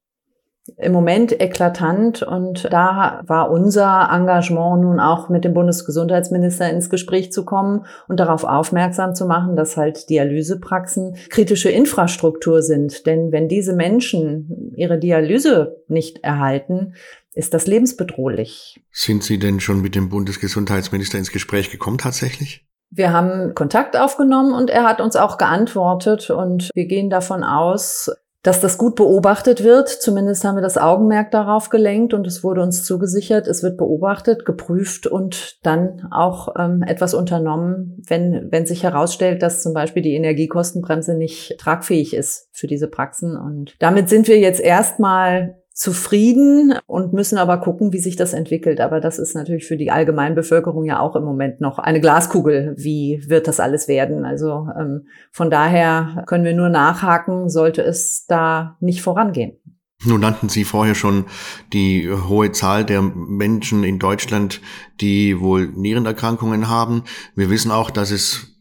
im 0.77 0.93
Moment 0.93 1.41
eklatant 1.41 2.24
und 2.24 2.72
da 2.72 3.22
war 3.25 3.52
unser 3.52 4.10
Engagement 4.12 4.82
nun 4.82 4.99
auch 4.99 5.28
mit 5.28 5.43
dem 5.43 5.54
Bundesgesundheitsminister 5.54 6.69
ins 6.69 6.89
Gespräch 6.89 7.34
zu 7.34 7.43
kommen 7.43 7.86
und 8.08 8.19
darauf 8.19 8.45
aufmerksam 8.45 9.13
zu 9.13 9.26
machen, 9.26 9.58
dass 9.58 9.76
halt 9.76 10.10
Dialysepraxen 10.10 11.17
kritische 11.30 11.69
Infrastruktur 11.69 12.62
sind. 12.62 13.06
Denn 13.06 13.34
wenn 13.34 13.49
diese 13.49 13.73
Menschen 13.73 14.71
ihre 14.76 14.97
Dialyse 14.97 15.82
nicht 15.89 16.23
erhalten, 16.23 16.93
ist 17.34 17.54
das 17.54 17.67
lebensbedrohlich. 17.67 18.82
Sind 18.91 19.23
Sie 19.23 19.39
denn 19.39 19.60
schon 19.60 19.82
mit 19.82 19.95
dem 19.95 20.10
Bundesgesundheitsminister 20.10 21.17
ins 21.17 21.32
Gespräch 21.32 21.71
gekommen 21.71 21.97
tatsächlich? 21.97 22.65
Wir 22.95 23.12
haben 23.12 23.56
Kontakt 23.56 23.97
aufgenommen 23.97 24.54
und 24.54 24.69
er 24.69 24.84
hat 24.84 25.02
uns 25.02 25.15
auch 25.15 25.39
geantwortet 25.39 26.30
und 26.30 26.69
wir 26.76 26.86
gehen 26.86 27.10
davon 27.10 27.43
aus, 27.43 28.12
dass 28.43 28.60
das 28.60 28.77
gut 28.77 28.95
beobachtet 28.95 29.63
wird. 29.63 29.88
Zumindest 29.88 30.43
haben 30.43 30.56
wir 30.56 30.62
das 30.62 30.77
Augenmerk 30.77 31.32
darauf 31.32 31.69
gelenkt 31.69 32.13
und 32.13 32.27
es 32.27 32.43
wurde 32.43 32.62
uns 32.62 32.84
zugesichert, 32.84 33.47
es 33.47 33.63
wird 33.63 33.77
beobachtet, 33.77 34.45
geprüft 34.45 35.08
und 35.08 35.58
dann 35.63 36.08
auch 36.12 36.53
ähm, 36.60 36.84
etwas 36.84 37.13
unternommen, 37.13 38.03
wenn, 38.06 38.51
wenn 38.51 38.65
sich 38.65 38.84
herausstellt, 38.84 39.41
dass 39.41 39.63
zum 39.63 39.73
Beispiel 39.73 40.03
die 40.03 40.15
Energiekostenbremse 40.15 41.15
nicht 41.15 41.58
tragfähig 41.58 42.13
ist 42.13 42.49
für 42.51 42.67
diese 42.67 42.89
Praxen. 42.89 43.38
Und 43.38 43.75
damit 43.79 44.10
sind 44.10 44.27
wir 44.27 44.38
jetzt 44.38 44.60
erstmal 44.60 45.62
zufrieden 45.73 46.75
und 46.86 47.13
müssen 47.13 47.38
aber 47.38 47.57
gucken, 47.57 47.93
wie 47.93 47.99
sich 47.99 48.15
das 48.15 48.33
entwickelt. 48.33 48.79
Aber 48.79 48.99
das 48.99 49.17
ist 49.17 49.36
natürlich 49.36 49.65
für 49.65 49.77
die 49.77 49.89
Allgemeinbevölkerung 49.91 50.86
ja 50.86 50.99
auch 50.99 51.15
im 51.15 51.23
Moment 51.23 51.62
noch 51.62 51.79
eine 51.79 51.99
Glaskugel. 51.99 52.75
Wie 52.77 53.23
wird 53.27 53.47
das 53.47 53.59
alles 53.59 53.88
werden? 53.88 54.23
Also 54.23 54.67
ähm, 54.79 55.07
von 55.31 55.49
daher 55.49 56.23
können 56.27 56.45
wir 56.45 56.53
nur 56.53 56.69
nachhaken, 56.69 57.49
sollte 57.49 57.81
es 57.81 58.25
da 58.27 58.77
nicht 58.79 59.01
vorangehen. 59.01 59.57
Nun 60.05 60.19
nannten 60.21 60.49
Sie 60.49 60.65
vorher 60.65 60.95
schon 60.95 61.25
die 61.71 62.09
hohe 62.12 62.51
Zahl 62.51 62.83
der 62.83 63.01
Menschen 63.01 63.83
in 63.83 63.99
Deutschland, 63.99 64.62
die 64.99 65.39
wohl 65.39 65.67
Nierenerkrankungen 65.67 66.67
haben. 66.67 67.03
Wir 67.36 67.49
wissen 67.49 67.71
auch, 67.71 67.89
dass 67.89 68.12
es 68.12 68.52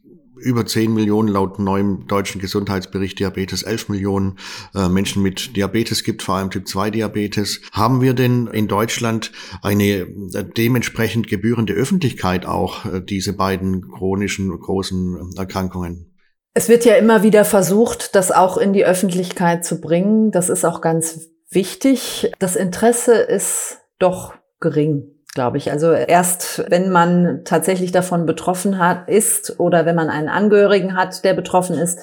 über 0.43 0.67
10 0.67 0.93
Millionen 0.93 1.29
laut 1.29 1.59
neuem 1.59 2.07
deutschen 2.07 2.41
Gesundheitsbericht 2.41 3.19
Diabetes, 3.19 3.63
11 3.63 3.89
Millionen 3.89 4.39
äh, 4.75 4.89
Menschen 4.89 5.23
mit 5.23 5.57
Diabetes 5.57 6.05
gibt, 6.05 6.23
vor 6.23 6.37
allem 6.37 6.51
Typ 6.51 6.69
2 6.69 6.91
Diabetes. 6.91 7.61
Haben 7.73 8.01
wir 8.01 8.15
denn 8.15 8.47
in 8.49 8.69
Deutschland 8.69 9.33
eine 9.63 9.85
äh, 9.85 10.45
dementsprechend 10.57 11.29
gebührende 11.29 11.73
Öffentlichkeit 11.73 12.47
auch 12.47 12.85
äh, 12.85 13.01
diese 13.01 13.33
beiden 13.33 13.91
chronischen 13.91 14.51
großen 14.59 15.35
Erkrankungen? 15.37 16.13
Es 16.55 16.69
wird 16.69 16.85
ja 16.85 16.97
immer 16.97 17.23
wieder 17.23 17.45
versucht, 17.45 18.15
das 18.15 18.31
auch 18.31 18.59
in 18.59 18.73
die 18.73 18.85
Öffentlichkeit 18.85 19.65
zu 19.65 19.81
bringen. 19.81 20.31
Das 20.31 20.51
ist 20.51 20.65
auch 20.65 20.83
ganz 20.83 21.31
wichtig. 21.51 22.31
Das 22.39 22.57
Interesse 22.57 23.15
ist 23.15 23.79
doch 23.99 24.35
gering 24.61 25.22
glaube 25.35 25.57
ich. 25.57 25.71
Also 25.71 25.93
erst 25.93 26.65
wenn 26.69 26.91
man 26.91 27.43
tatsächlich 27.45 27.93
davon 27.93 28.27
betroffen 28.27 28.79
hat, 28.79 29.09
ist 29.09 29.59
oder 29.59 29.87
wenn 29.87 29.97
man 29.97 30.11
einen 30.11 30.29
Angehörigen 30.29 30.97
hat, 30.97 31.25
der 31.25 31.35
betroffen 31.35 31.77
ist, 31.77 31.99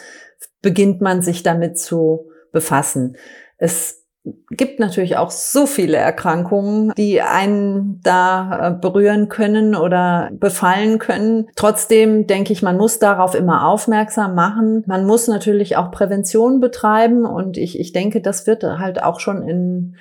beginnt 0.61 1.01
man 1.01 1.21
sich 1.21 1.43
damit 1.43 1.79
zu 1.79 2.29
befassen. 2.51 3.15
Es 3.57 3.99
gibt 4.51 4.79
natürlich 4.79 5.17
auch 5.17 5.31
so 5.31 5.65
viele 5.65 5.97
Erkrankungen, 5.97 6.91
die 6.97 7.21
einen 7.21 8.01
da 8.03 8.67
äh, 8.67 8.71
berühren 8.71 9.29
können 9.29 9.75
oder 9.75 10.29
befallen 10.33 10.99
können. 10.99 11.47
Trotzdem 11.55 12.27
denke 12.27 12.51
ich, 12.51 12.61
man 12.61 12.77
muss 12.77 12.99
darauf 12.99 13.33
immer 13.33 13.67
aufmerksam 13.67 14.35
machen. 14.35 14.83
Man 14.87 15.05
muss 15.05 15.27
natürlich 15.27 15.77
auch 15.77 15.91
Prävention 15.91 16.59
betreiben 16.59 17.25
und 17.25 17.57
ich, 17.57 17.79
ich 17.79 17.93
denke, 17.93 18.21
das 18.21 18.45
wird 18.45 18.63
halt 18.63 19.01
auch 19.01 19.19
schon 19.19 19.41
in 19.47 19.95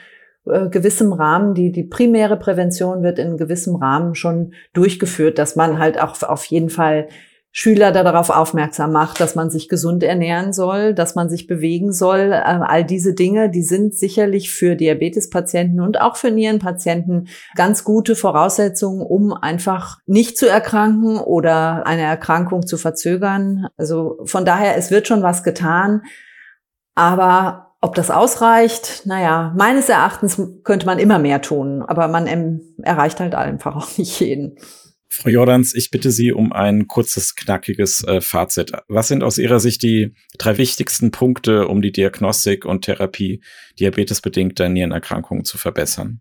äh, 0.51 0.69
gewissem 0.71 1.13
Rahmen, 1.13 1.55
die, 1.55 1.73
die 1.73 1.85
primäre 1.85 2.37
Prävention 2.37 3.03
wird 3.03 3.19
in 3.19 3.37
gewissem 3.37 3.77
Rahmen 3.77 4.15
schon 4.15 4.53
durchgeführt, 4.73 5.39
dass 5.39 5.57
man 5.57 5.79
halt 5.79 6.01
auch 6.01 6.23
auf 6.23 6.45
jeden 6.47 6.71
Fall 6.71 7.09
Schüler 7.51 7.93
darauf 7.93 8.31
aufmerksam 8.31 8.93
macht, 8.93 9.21
dass 9.21 9.35
man 9.35 9.51
sich 9.51 9.69
gesund 9.69 10.03
ernähren 10.03 10.53
soll, 10.53 10.95
dass 10.95 11.15
man 11.15 11.29
sich 11.29 11.47
bewegen 11.47 11.93
soll. 11.93 12.33
Äh, 12.33 12.43
all 12.43 12.85
diese 12.85 13.15
Dinge, 13.15 13.51
die 13.51 13.63
sind 13.63 13.95
sicherlich 13.95 14.53
für 14.53 14.77
Diabetespatienten 14.77 15.81
und 15.81 16.01
auch 16.01 16.17
für 16.17 16.31
Nierenpatienten 16.31 17.29
ganz 17.57 17.85
gute 17.85 18.15
Voraussetzungen, 18.15 19.01
um 19.01 19.33
einfach 19.33 19.99
nicht 20.07 20.39
zu 20.39 20.49
erkranken 20.49 21.19
oder 21.19 21.87
eine 21.87 22.03
Erkrankung 22.03 22.67
zu 22.67 22.77
verzögern. 22.77 23.67
Also 23.77 24.21
von 24.25 24.45
daher, 24.45 24.77
es 24.77 24.91
wird 24.91 25.09
schon 25.09 25.23
was 25.23 25.43
getan. 25.43 26.03
Aber 26.95 27.68
ob 27.81 27.95
das 27.95 28.11
ausreicht, 28.11 29.03
naja, 29.05 29.55
meines 29.57 29.88
Erachtens 29.88 30.41
könnte 30.64 30.87
man 30.87 30.99
immer 30.99 31.19
mehr 31.19 31.41
tun, 31.41 31.83
aber 31.83 32.09
man 32.09 32.61
erreicht 32.83 33.21
halt 33.21 33.35
einfach 33.35 33.77
auch 33.77 33.99
nicht 33.99 34.21
jeden. 34.21 34.59
Frau 35.11 35.31
Jordans, 35.31 35.75
ich 35.75 35.91
bitte 35.91 36.11
Sie 36.11 36.33
um 36.33 36.53
ein 36.53 36.87
kurzes, 36.87 37.35
knackiges 37.35 38.05
äh, 38.05 38.21
Fazit. 38.21 38.73
Was 38.88 39.09
sind 39.09 39.25
aus 39.25 39.38
Ihrer 39.38 39.59
Sicht 39.59 39.83
die 39.83 40.14
drei 40.38 40.59
wichtigsten 40.59 41.11
Punkte, 41.11 41.67
um 41.67 41.83
die 41.83 41.93
Diagnostik 41.93 42.64
und 42.64 42.85
Therapie 42.85 43.43
diabetesbedingter 43.81 44.69
Nierenerkrankungen 44.69 45.45
zu 45.45 45.59
verbessern? 45.59 46.21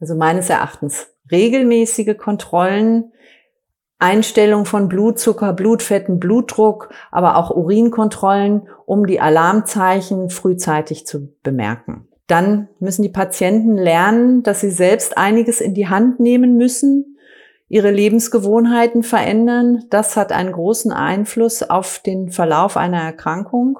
Also 0.00 0.14
meines 0.14 0.50
Erachtens 0.50 1.08
regelmäßige 1.30 2.16
Kontrollen, 2.16 3.12
Einstellung 4.04 4.66
von 4.66 4.90
Blutzucker, 4.90 5.54
Blutfetten, 5.54 6.20
Blutdruck, 6.20 6.90
aber 7.10 7.38
auch 7.38 7.50
Urinkontrollen, 7.50 8.68
um 8.84 9.06
die 9.06 9.18
Alarmzeichen 9.18 10.28
frühzeitig 10.28 11.06
zu 11.06 11.34
bemerken. 11.42 12.06
Dann 12.26 12.68
müssen 12.80 13.00
die 13.00 13.08
Patienten 13.08 13.78
lernen, 13.78 14.42
dass 14.42 14.60
sie 14.60 14.70
selbst 14.70 15.16
einiges 15.16 15.62
in 15.62 15.72
die 15.72 15.88
Hand 15.88 16.20
nehmen 16.20 16.58
müssen, 16.58 17.16
ihre 17.70 17.90
Lebensgewohnheiten 17.90 19.02
verändern. 19.02 19.84
Das 19.88 20.16
hat 20.16 20.32
einen 20.32 20.52
großen 20.52 20.92
Einfluss 20.92 21.62
auf 21.62 21.98
den 21.98 22.30
Verlauf 22.30 22.76
einer 22.76 23.00
Erkrankung. 23.00 23.78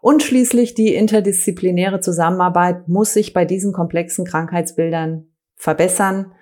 Und 0.00 0.24
schließlich 0.24 0.74
die 0.74 0.92
interdisziplinäre 0.92 2.00
Zusammenarbeit 2.00 2.88
muss 2.88 3.12
sich 3.12 3.32
bei 3.32 3.44
diesen 3.44 3.72
komplexen 3.72 4.24
Krankheitsbildern 4.24 5.28
verbessern. 5.54 6.32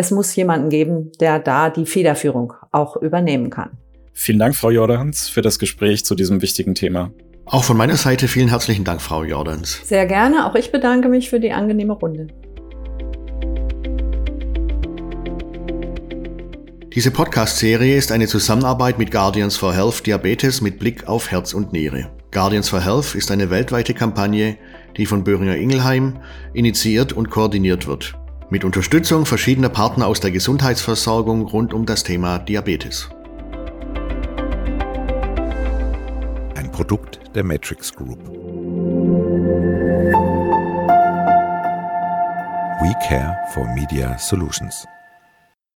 Es 0.00 0.10
muss 0.10 0.34
jemanden 0.34 0.70
geben, 0.70 1.12
der 1.20 1.38
da 1.38 1.68
die 1.68 1.84
Federführung 1.84 2.54
auch 2.72 2.96
übernehmen 2.96 3.50
kann. 3.50 3.72
Vielen 4.14 4.38
Dank, 4.38 4.56
Frau 4.56 4.70
Jordans, 4.70 5.28
für 5.28 5.42
das 5.42 5.58
Gespräch 5.58 6.06
zu 6.06 6.14
diesem 6.14 6.40
wichtigen 6.40 6.74
Thema. 6.74 7.10
Auch 7.44 7.64
von 7.64 7.76
meiner 7.76 7.98
Seite 7.98 8.26
vielen 8.26 8.48
herzlichen 8.48 8.84
Dank, 8.84 9.02
Frau 9.02 9.24
Jordans. 9.24 9.82
Sehr 9.84 10.06
gerne. 10.06 10.46
Auch 10.46 10.54
ich 10.54 10.72
bedanke 10.72 11.10
mich 11.10 11.28
für 11.28 11.38
die 11.38 11.52
angenehme 11.52 11.92
Runde. 11.92 12.28
Diese 16.94 17.10
Podcast-Serie 17.10 17.98
ist 17.98 18.10
eine 18.10 18.26
Zusammenarbeit 18.26 18.98
mit 18.98 19.10
Guardians 19.10 19.58
for 19.58 19.74
Health 19.74 20.06
Diabetes 20.06 20.62
mit 20.62 20.78
Blick 20.78 21.06
auf 21.08 21.30
Herz 21.30 21.52
und 21.52 21.74
Niere. 21.74 22.08
Guardians 22.30 22.70
for 22.70 22.82
Health 22.82 23.14
ist 23.14 23.30
eine 23.30 23.50
weltweite 23.50 23.92
Kampagne, 23.92 24.56
die 24.96 25.04
von 25.04 25.24
Böhringer 25.24 25.56
Ingelheim 25.56 26.20
initiiert 26.54 27.12
und 27.12 27.28
koordiniert 27.28 27.86
wird. 27.86 28.14
Mit 28.52 28.64
Unterstützung 28.64 29.26
verschiedener 29.26 29.68
Partner 29.68 30.08
aus 30.08 30.18
der 30.18 30.32
Gesundheitsversorgung 30.32 31.42
rund 31.42 31.72
um 31.72 31.86
das 31.86 32.02
Thema 32.02 32.40
Diabetes. 32.40 33.08
Ein 36.56 36.68
Produkt 36.72 37.20
der 37.36 37.44
Matrix 37.44 37.94
Group. 37.94 38.18
We 42.80 42.92
care 43.06 43.38
for 43.54 43.64
Media 43.72 44.18
Solutions. 44.18 44.84